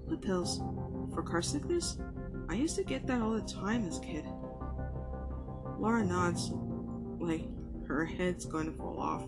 What 0.07 0.23
pills? 0.23 0.61
For 1.15 1.23
car 1.23 1.43
sickness? 1.43 1.99
I 2.49 2.55
used 2.55 2.77
to 2.77 2.85
get 2.85 3.07
that 3.07 3.21
all 3.21 3.33
the 3.33 3.41
time 3.43 3.87
as 3.87 3.99
a 3.99 4.03
kid. 4.03 4.25
Laura 5.79 6.05
nods, 6.05 6.53
like 7.19 7.45
her 7.87 8.05
head's 8.05 8.45
going 8.45 8.67
to 8.67 8.77
fall 8.77 9.01
off. 9.01 9.25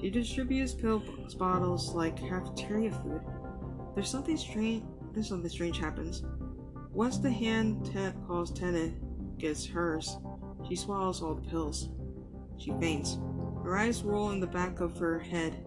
She 0.00 0.10
distributes 0.10 0.74
pill 0.74 1.02
bottles 1.38 1.94
like 1.94 2.16
cafeteria 2.16 2.90
food. 2.90 3.22
There's 3.94 4.10
something 4.10 4.36
strange. 4.36 4.84
There's 5.12 5.28
something 5.28 5.50
strange 5.50 5.78
happens. 5.78 6.22
Once 6.92 7.18
the 7.18 7.30
hand 7.30 7.90
Ted 7.92 8.14
calls 8.26 8.52
Tenet 8.52 8.94
gets 9.38 9.66
hers, 9.66 10.18
she 10.68 10.76
swallows 10.76 11.22
all 11.22 11.34
the 11.34 11.48
pills. 11.48 11.88
She 12.58 12.72
faints. 12.80 13.18
Her 13.64 13.76
eyes 13.76 14.02
roll 14.02 14.30
in 14.30 14.40
the 14.40 14.46
back 14.46 14.80
of 14.80 14.96
her 14.98 15.18
head. 15.18 15.64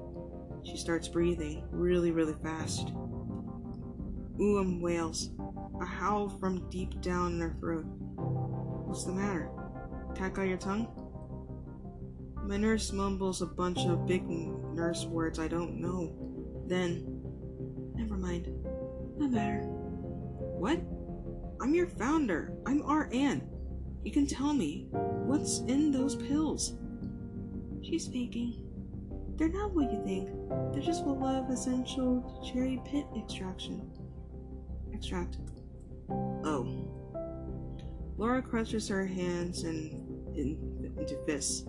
She 0.63 0.77
starts 0.77 1.07
breathing 1.07 1.63
really, 1.71 2.11
really 2.11 2.35
fast. 2.43 2.93
Oom 4.41 4.81
wails, 4.81 5.31
a 5.81 5.85
howl 5.85 6.29
from 6.29 6.69
deep 6.69 7.01
down 7.01 7.33
in 7.33 7.41
her 7.41 7.55
throat. 7.59 7.85
What's 8.85 9.03
the 9.03 9.11
matter? 9.11 9.49
Tack 10.15 10.37
on 10.37 10.47
your 10.47 10.57
tongue? 10.57 10.87
My 12.45 12.57
nurse 12.57 12.91
mumbles 12.91 13.41
a 13.41 13.45
bunch 13.45 13.79
of 13.85 14.07
big 14.07 14.27
nurse 14.27 15.05
words 15.05 15.39
I 15.39 15.47
don't 15.47 15.81
know. 15.81 16.13
Then, 16.67 17.21
never 17.95 18.15
mind. 18.15 18.47
No 19.17 19.27
matter. 19.27 19.61
What? 19.63 20.79
I'm 21.61 21.73
your 21.73 21.87
founder. 21.87 22.53
I'm 22.65 22.81
RN. 22.81 23.47
You 24.03 24.11
can 24.11 24.25
tell 24.25 24.53
me 24.53 24.87
what's 24.91 25.59
in 25.67 25.91
those 25.91 26.15
pills. 26.15 26.75
She's 27.81 28.07
faking. 28.07 28.65
They're 29.35 29.49
not 29.49 29.73
what 29.73 29.91
you 29.91 30.01
think. 30.03 30.29
They're 30.73 30.81
just 30.81 31.03
full 31.03 31.23
of 31.25 31.49
essential 31.49 32.49
cherry 32.51 32.81
pit 32.85 33.05
extraction. 33.17 33.89
Extract. 34.99 35.37
Oh. 36.43 36.67
Laura 38.17 38.41
crunches 38.41 38.89
her 38.89 39.07
hands 39.07 39.63
in, 39.63 40.05
in, 40.35 40.93
into 40.97 41.15
fists. 41.25 41.63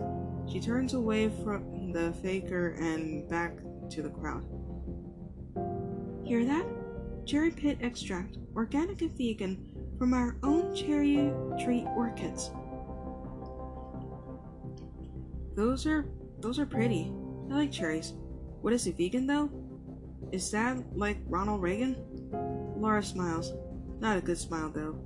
She 0.51 0.59
turns 0.59 0.95
away 0.95 1.29
from 1.41 1.93
the 1.93 2.11
faker 2.21 2.71
and 2.77 3.29
back 3.29 3.53
to 3.91 4.01
the 4.01 4.09
crowd. 4.09 4.43
Hear 6.25 6.43
that? 6.43 6.65
Cherry 7.25 7.51
pit 7.51 7.77
extract, 7.79 8.37
organic 8.53 9.01
and 9.01 9.17
vegan, 9.17 9.65
from 9.97 10.13
our 10.13 10.35
own 10.43 10.75
cherry 10.75 11.31
tree 11.63 11.87
orchids. 11.95 12.51
Those 15.55 15.85
are 15.85 16.05
those 16.41 16.59
are 16.59 16.65
pretty. 16.65 17.13
I 17.49 17.53
like 17.53 17.71
cherries. 17.71 18.11
What 18.59 18.73
is 18.73 18.87
it, 18.87 18.97
vegan 18.97 19.25
though? 19.25 19.49
Is 20.33 20.51
that 20.51 20.97
like 20.97 21.19
Ronald 21.27 21.61
Reagan? 21.61 22.10
Laura 22.81 23.03
smiles. 23.03 23.53
Not 23.99 24.17
a 24.17 24.21
good 24.21 24.39
smile 24.39 24.69
though. 24.69 24.99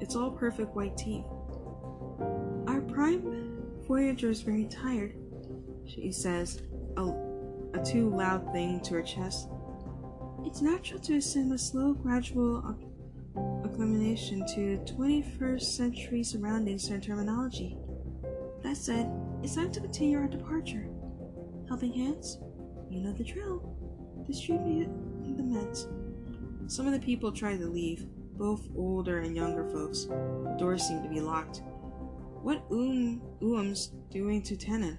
It's 0.00 0.14
all 0.14 0.30
perfect 0.30 0.76
white 0.76 0.96
teeth. 0.96 1.24
Our 2.68 2.80
prime 2.80 3.64
voyager 3.88 4.30
is 4.30 4.42
very 4.42 4.66
tired, 4.66 5.16
she 5.86 6.12
says, 6.12 6.62
a, 6.96 7.02
a 7.74 7.84
too 7.84 8.08
loud 8.14 8.52
thing 8.52 8.80
to 8.82 8.94
her 8.94 9.02
chest. 9.02 9.48
It's 10.44 10.62
natural 10.62 11.00
to 11.00 11.16
assume 11.16 11.50
a 11.50 11.58
slow, 11.58 11.94
gradual 11.94 12.76
acclimation 13.64 14.46
to 14.54 14.78
21st 14.94 15.62
century 15.62 16.22
surroundings 16.22 16.88
and 16.88 17.02
terminology. 17.02 17.76
That 18.62 18.76
said, 18.76 19.10
it's 19.42 19.56
time 19.56 19.72
to 19.72 19.80
continue 19.80 20.18
our 20.18 20.28
departure. 20.28 20.86
Helping 21.68 21.92
hands? 21.92 22.38
You 22.88 23.00
know 23.00 23.12
the 23.12 23.24
drill. 23.24 23.76
Distribute 24.26 24.88
the 25.36 25.42
meds. 25.42 25.88
Some 26.70 26.86
of 26.86 26.92
the 26.92 27.00
people 27.00 27.32
try 27.32 27.56
to 27.56 27.66
leave, 27.66 28.06
both 28.38 28.68
older 28.76 29.18
and 29.18 29.34
younger 29.34 29.68
folks. 29.70 30.04
The 30.04 30.54
door 30.56 30.78
seem 30.78 31.02
to 31.02 31.08
be 31.08 31.20
locked. 31.20 31.62
What 32.42 32.62
um 32.70 33.20
Uum's 33.42 33.88
doing 34.08 34.40
to 34.44 34.56
Tenet? 34.56 34.96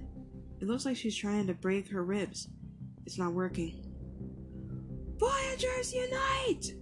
It 0.60 0.68
looks 0.68 0.86
like 0.86 0.98
she's 0.98 1.16
trying 1.16 1.48
to 1.48 1.54
break 1.54 1.88
her 1.88 2.04
ribs. 2.04 2.50
It's 3.06 3.18
not 3.18 3.32
working. 3.32 3.86
Voyagers 5.16 5.94
unite! 5.94 6.74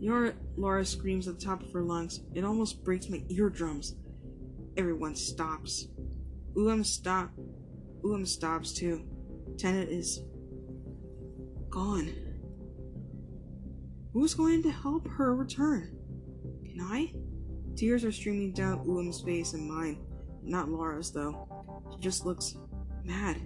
Your 0.00 0.34
Laura 0.56 0.84
screams 0.84 1.28
at 1.28 1.38
the 1.38 1.46
top 1.46 1.62
of 1.62 1.72
her 1.72 1.82
lungs. 1.82 2.22
It 2.34 2.42
almost 2.42 2.82
breaks 2.82 3.08
my 3.08 3.22
eardrums. 3.28 3.94
Everyone 4.76 5.14
stops. 5.14 5.86
Uum 6.56 6.84
stop. 6.84 7.30
Uum 8.02 8.26
stops 8.26 8.72
too. 8.72 9.04
Tenet 9.56 9.88
is 9.88 10.20
gone. 11.70 12.12
Who's 14.12 14.34
going 14.34 14.62
to 14.64 14.70
help 14.70 15.08
her 15.08 15.34
return? 15.34 15.96
Can 16.66 16.80
I? 16.80 17.14
Tears 17.76 18.04
are 18.04 18.12
streaming 18.12 18.52
down 18.52 18.84
Uum's 18.84 19.22
face 19.22 19.54
and 19.54 19.70
mine. 19.70 20.04
Not 20.42 20.68
Laura's, 20.68 21.10
though. 21.10 21.48
She 21.92 21.98
just 22.00 22.26
looks 22.26 22.56
mad. 23.04 23.40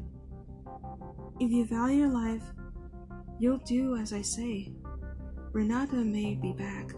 If 1.38 1.52
you 1.52 1.66
value 1.66 1.98
your 1.98 2.08
life, 2.08 2.42
you'll 3.38 3.58
do 3.58 3.96
as 3.96 4.12
I 4.12 4.22
say. 4.22 4.72
Renata 5.52 5.96
may 5.96 6.34
be 6.34 6.52
back, 6.52 6.90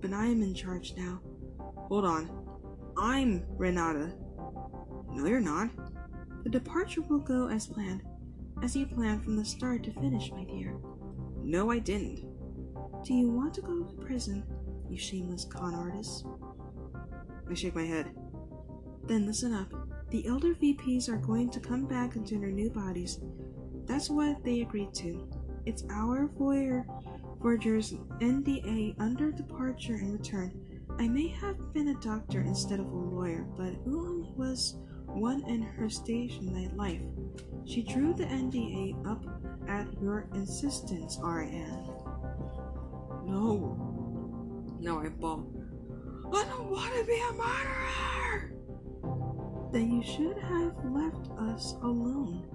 but 0.00 0.12
I 0.12 0.26
am 0.26 0.42
in 0.42 0.54
charge 0.54 0.94
now. 0.96 1.20
Hold 1.88 2.04
on. 2.04 2.30
I'm 2.98 3.44
Renata. 3.56 4.14
No, 5.12 5.26
you're 5.26 5.40
not. 5.40 5.70
The 6.42 6.50
departure 6.50 7.02
will 7.02 7.20
go 7.20 7.48
as 7.48 7.66
planned, 7.66 8.02
as 8.62 8.74
you 8.74 8.86
planned 8.86 9.22
from 9.22 9.36
the 9.36 9.44
start 9.44 9.84
to 9.84 9.92
finish, 9.92 10.32
my 10.32 10.44
dear. 10.44 10.76
No, 11.40 11.70
I 11.70 11.78
didn't. 11.78 12.31
Do 13.04 13.14
you 13.14 13.30
want 13.30 13.52
to 13.54 13.62
go 13.62 13.82
to 13.82 13.94
prison, 13.94 14.44
you 14.88 14.96
shameless 14.96 15.44
con 15.44 15.74
artist? 15.74 16.24
I 17.50 17.54
shake 17.54 17.74
my 17.74 17.84
head. 17.84 18.14
Then 19.08 19.26
listen 19.26 19.52
up. 19.52 19.72
The 20.10 20.24
elder 20.28 20.54
VPs 20.54 21.08
are 21.08 21.16
going 21.16 21.50
to 21.50 21.58
come 21.58 21.84
back 21.86 22.14
into 22.14 22.38
their 22.38 22.52
new 22.52 22.70
bodies. 22.70 23.18
That's 23.86 24.08
what 24.08 24.44
they 24.44 24.60
agreed 24.60 24.94
to. 24.94 25.28
It's 25.66 25.82
our 25.90 26.28
voyeur, 26.38 26.84
Voyager's 27.40 27.92
NDA 28.20 28.94
under 29.00 29.32
departure 29.32 29.94
and 29.94 30.12
return. 30.12 30.52
I 31.00 31.08
may 31.08 31.26
have 31.26 31.72
been 31.72 31.88
a 31.88 32.00
doctor 32.00 32.42
instead 32.42 32.78
of 32.78 32.86
a 32.86 32.96
lawyer, 32.96 33.44
but 33.56 33.84
Uum 33.84 34.36
was 34.36 34.76
one 35.06 35.42
in 35.48 35.62
her 35.62 35.90
station 35.90 36.52
night 36.52 36.76
life. 36.76 37.02
She 37.64 37.82
drew 37.82 38.14
the 38.14 38.26
NDA 38.26 39.04
up 39.10 39.24
at 39.68 39.88
your 40.00 40.28
insistence, 40.34 41.18
RN. 41.20 41.88
No. 43.24 44.76
No, 44.80 44.98
I 44.98 45.08
bawl. 45.08 45.46
I 46.34 46.44
don't 46.44 46.70
want 46.70 46.94
to 46.94 47.04
be 47.04 47.20
a 47.20 47.32
murderer! 47.32 48.52
Then 49.72 49.90
you 49.90 50.02
should 50.02 50.38
have 50.38 50.74
left 50.84 51.30
us 51.38 51.74
alone. 51.82 52.46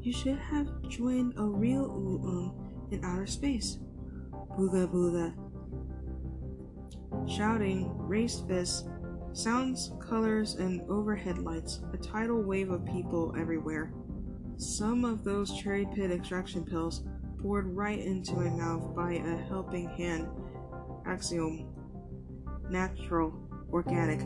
You 0.00 0.12
should 0.12 0.38
have 0.38 0.68
joined 0.88 1.34
a 1.38 1.44
real 1.44 1.88
Uum 1.88 2.92
in 2.92 3.04
outer 3.04 3.26
space. 3.26 3.78
Booga 4.58 4.86
booga. 4.86 5.34
Shouting, 7.28 7.90
raised 7.96 8.46
fists, 8.46 8.84
sounds, 9.32 9.92
colors, 10.00 10.54
and 10.56 10.82
overhead 10.90 11.38
lights, 11.38 11.80
a 11.92 11.96
tidal 11.96 12.42
wave 12.42 12.70
of 12.70 12.84
people 12.84 13.34
everywhere. 13.38 13.92
Some 14.56 15.04
of 15.04 15.24
those 15.24 15.58
cherry 15.58 15.86
pit 15.94 16.10
extraction 16.10 16.64
pills 16.64 17.04
poured 17.44 17.76
right 17.76 17.98
into 17.98 18.32
my 18.32 18.48
mouth 18.48 18.96
by 18.96 19.12
a 19.12 19.36
helping 19.48 19.86
hand. 19.86 20.26
Axiom. 21.04 21.68
Natural. 22.70 23.34
Organic. 23.70 24.20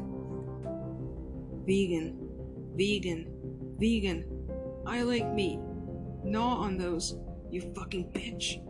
Vegan. 1.67 2.17
Vegan. 2.77 3.27
Vegan. 3.77 4.25
I 4.87 5.03
like 5.03 5.35
meat. 5.35 5.59
Gnaw 6.23 6.59
on 6.59 6.79
those, 6.79 7.17
you 7.51 7.73
fucking 7.75 8.13
bitch. 8.13 8.63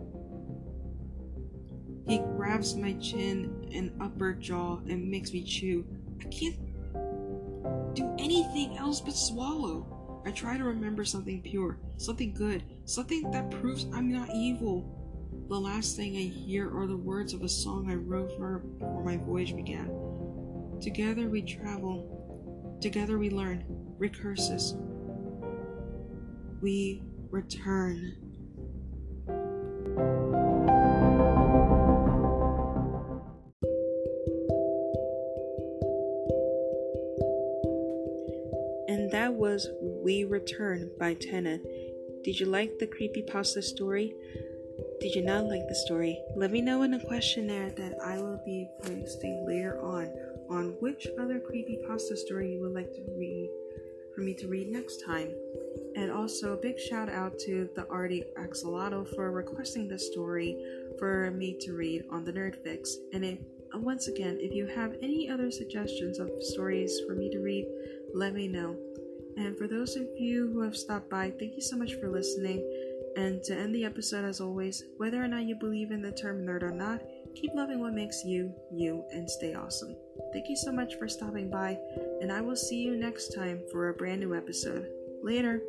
He 2.06 2.18
grabs 2.18 2.74
my 2.74 2.94
chin 2.94 3.68
and 3.74 3.92
upper 4.00 4.32
jaw 4.32 4.78
and 4.88 5.10
makes 5.10 5.30
me 5.30 5.42
chew. 5.42 5.84
I 6.22 6.24
can't 6.28 6.56
do 7.94 8.16
anything 8.18 8.78
else 8.78 9.02
but 9.02 9.14
swallow. 9.14 9.97
I 10.28 10.30
try 10.30 10.58
to 10.58 10.64
remember 10.64 11.06
something 11.06 11.40
pure, 11.40 11.78
something 11.96 12.34
good, 12.34 12.62
something 12.84 13.30
that 13.30 13.50
proves 13.50 13.86
I'm 13.94 14.12
not 14.12 14.28
evil. 14.34 14.84
The 15.48 15.58
last 15.58 15.96
thing 15.96 16.18
I 16.18 16.28
hear 16.28 16.68
are 16.78 16.86
the 16.86 16.98
words 16.98 17.32
of 17.32 17.44
a 17.44 17.48
song 17.48 17.90
I 17.90 17.94
wrote 17.94 18.36
for 18.36 18.58
before 18.58 19.02
my 19.02 19.16
voyage 19.16 19.56
began. 19.56 19.90
Together 20.82 21.30
we 21.30 21.40
travel, 21.40 22.76
together 22.78 23.18
we 23.18 23.30
learn, 23.30 23.64
recursus. 23.98 24.76
We 26.60 27.02
return. 27.30 28.18
And 39.08 39.14
that 39.14 39.32
was 39.32 39.66
We 39.80 40.24
Return 40.24 40.90
by 40.98 41.14
Tenet. 41.14 41.62
Did 42.24 42.38
you 42.38 42.44
like 42.44 42.78
the 42.78 42.86
creepy 42.86 43.22
pasta 43.22 43.62
story? 43.62 44.12
Did 45.00 45.14
you 45.14 45.22
not 45.22 45.46
like 45.46 45.66
the 45.66 45.74
story? 45.86 46.20
Let 46.36 46.50
me 46.50 46.60
know 46.60 46.82
in 46.82 46.92
a 46.92 47.02
questionnaire 47.02 47.70
that 47.70 47.94
I 48.04 48.18
will 48.18 48.38
be 48.44 48.68
posting 48.82 49.46
later 49.48 49.80
on 49.80 50.12
on 50.50 50.76
which 50.80 51.06
other 51.18 51.40
creepy 51.40 51.78
pasta 51.88 52.18
story 52.18 52.52
you 52.52 52.60
would 52.60 52.74
like 52.74 52.92
to 52.92 53.02
read 53.16 53.48
for 54.14 54.20
me 54.20 54.34
to 54.34 54.46
read 54.46 54.68
next 54.68 55.02
time. 55.06 55.32
And 55.96 56.12
also 56.12 56.52
a 56.52 56.60
big 56.60 56.78
shout 56.78 57.08
out 57.08 57.38
to 57.46 57.66
the 57.74 57.88
Arty 57.88 58.24
Axolotl 58.38 59.14
for 59.14 59.30
requesting 59.30 59.88
this 59.88 60.06
story 60.12 60.54
for 60.98 61.30
me 61.30 61.56
to 61.62 61.72
read 61.72 62.04
on 62.10 62.26
the 62.26 62.32
Nerd 62.34 62.62
Fix. 62.62 62.94
And 63.14 63.38
once 63.72 64.08
again, 64.08 64.36
if 64.38 64.52
you 64.52 64.66
have 64.66 64.96
any 65.00 65.30
other 65.30 65.50
suggestions 65.50 66.18
of 66.18 66.28
stories 66.40 67.00
for 67.06 67.14
me 67.14 67.30
to 67.30 67.38
read, 67.38 67.64
let 68.12 68.34
me 68.34 68.48
know. 68.48 68.76
And 69.38 69.56
for 69.56 69.68
those 69.68 69.94
of 69.94 70.02
you 70.16 70.50
who 70.52 70.62
have 70.62 70.76
stopped 70.76 71.08
by, 71.08 71.32
thank 71.38 71.54
you 71.54 71.62
so 71.62 71.76
much 71.76 71.94
for 71.94 72.10
listening. 72.10 72.58
And 73.16 73.40
to 73.44 73.56
end 73.56 73.72
the 73.72 73.84
episode, 73.84 74.24
as 74.24 74.40
always, 74.40 74.82
whether 74.96 75.22
or 75.22 75.28
not 75.28 75.44
you 75.44 75.54
believe 75.54 75.92
in 75.92 76.02
the 76.02 76.10
term 76.10 76.44
nerd 76.44 76.62
or 76.62 76.72
not, 76.72 77.02
keep 77.36 77.52
loving 77.54 77.80
what 77.80 77.94
makes 77.94 78.24
you, 78.24 78.52
you, 78.72 79.04
and 79.12 79.30
stay 79.30 79.54
awesome. 79.54 79.94
Thank 80.32 80.48
you 80.48 80.56
so 80.56 80.72
much 80.72 80.96
for 80.96 81.08
stopping 81.08 81.50
by, 81.50 81.78
and 82.20 82.32
I 82.32 82.40
will 82.40 82.56
see 82.56 82.82
you 82.82 82.96
next 82.96 83.28
time 83.28 83.62
for 83.70 83.88
a 83.88 83.94
brand 83.94 84.20
new 84.20 84.34
episode. 84.34 84.88
Later. 85.22 85.62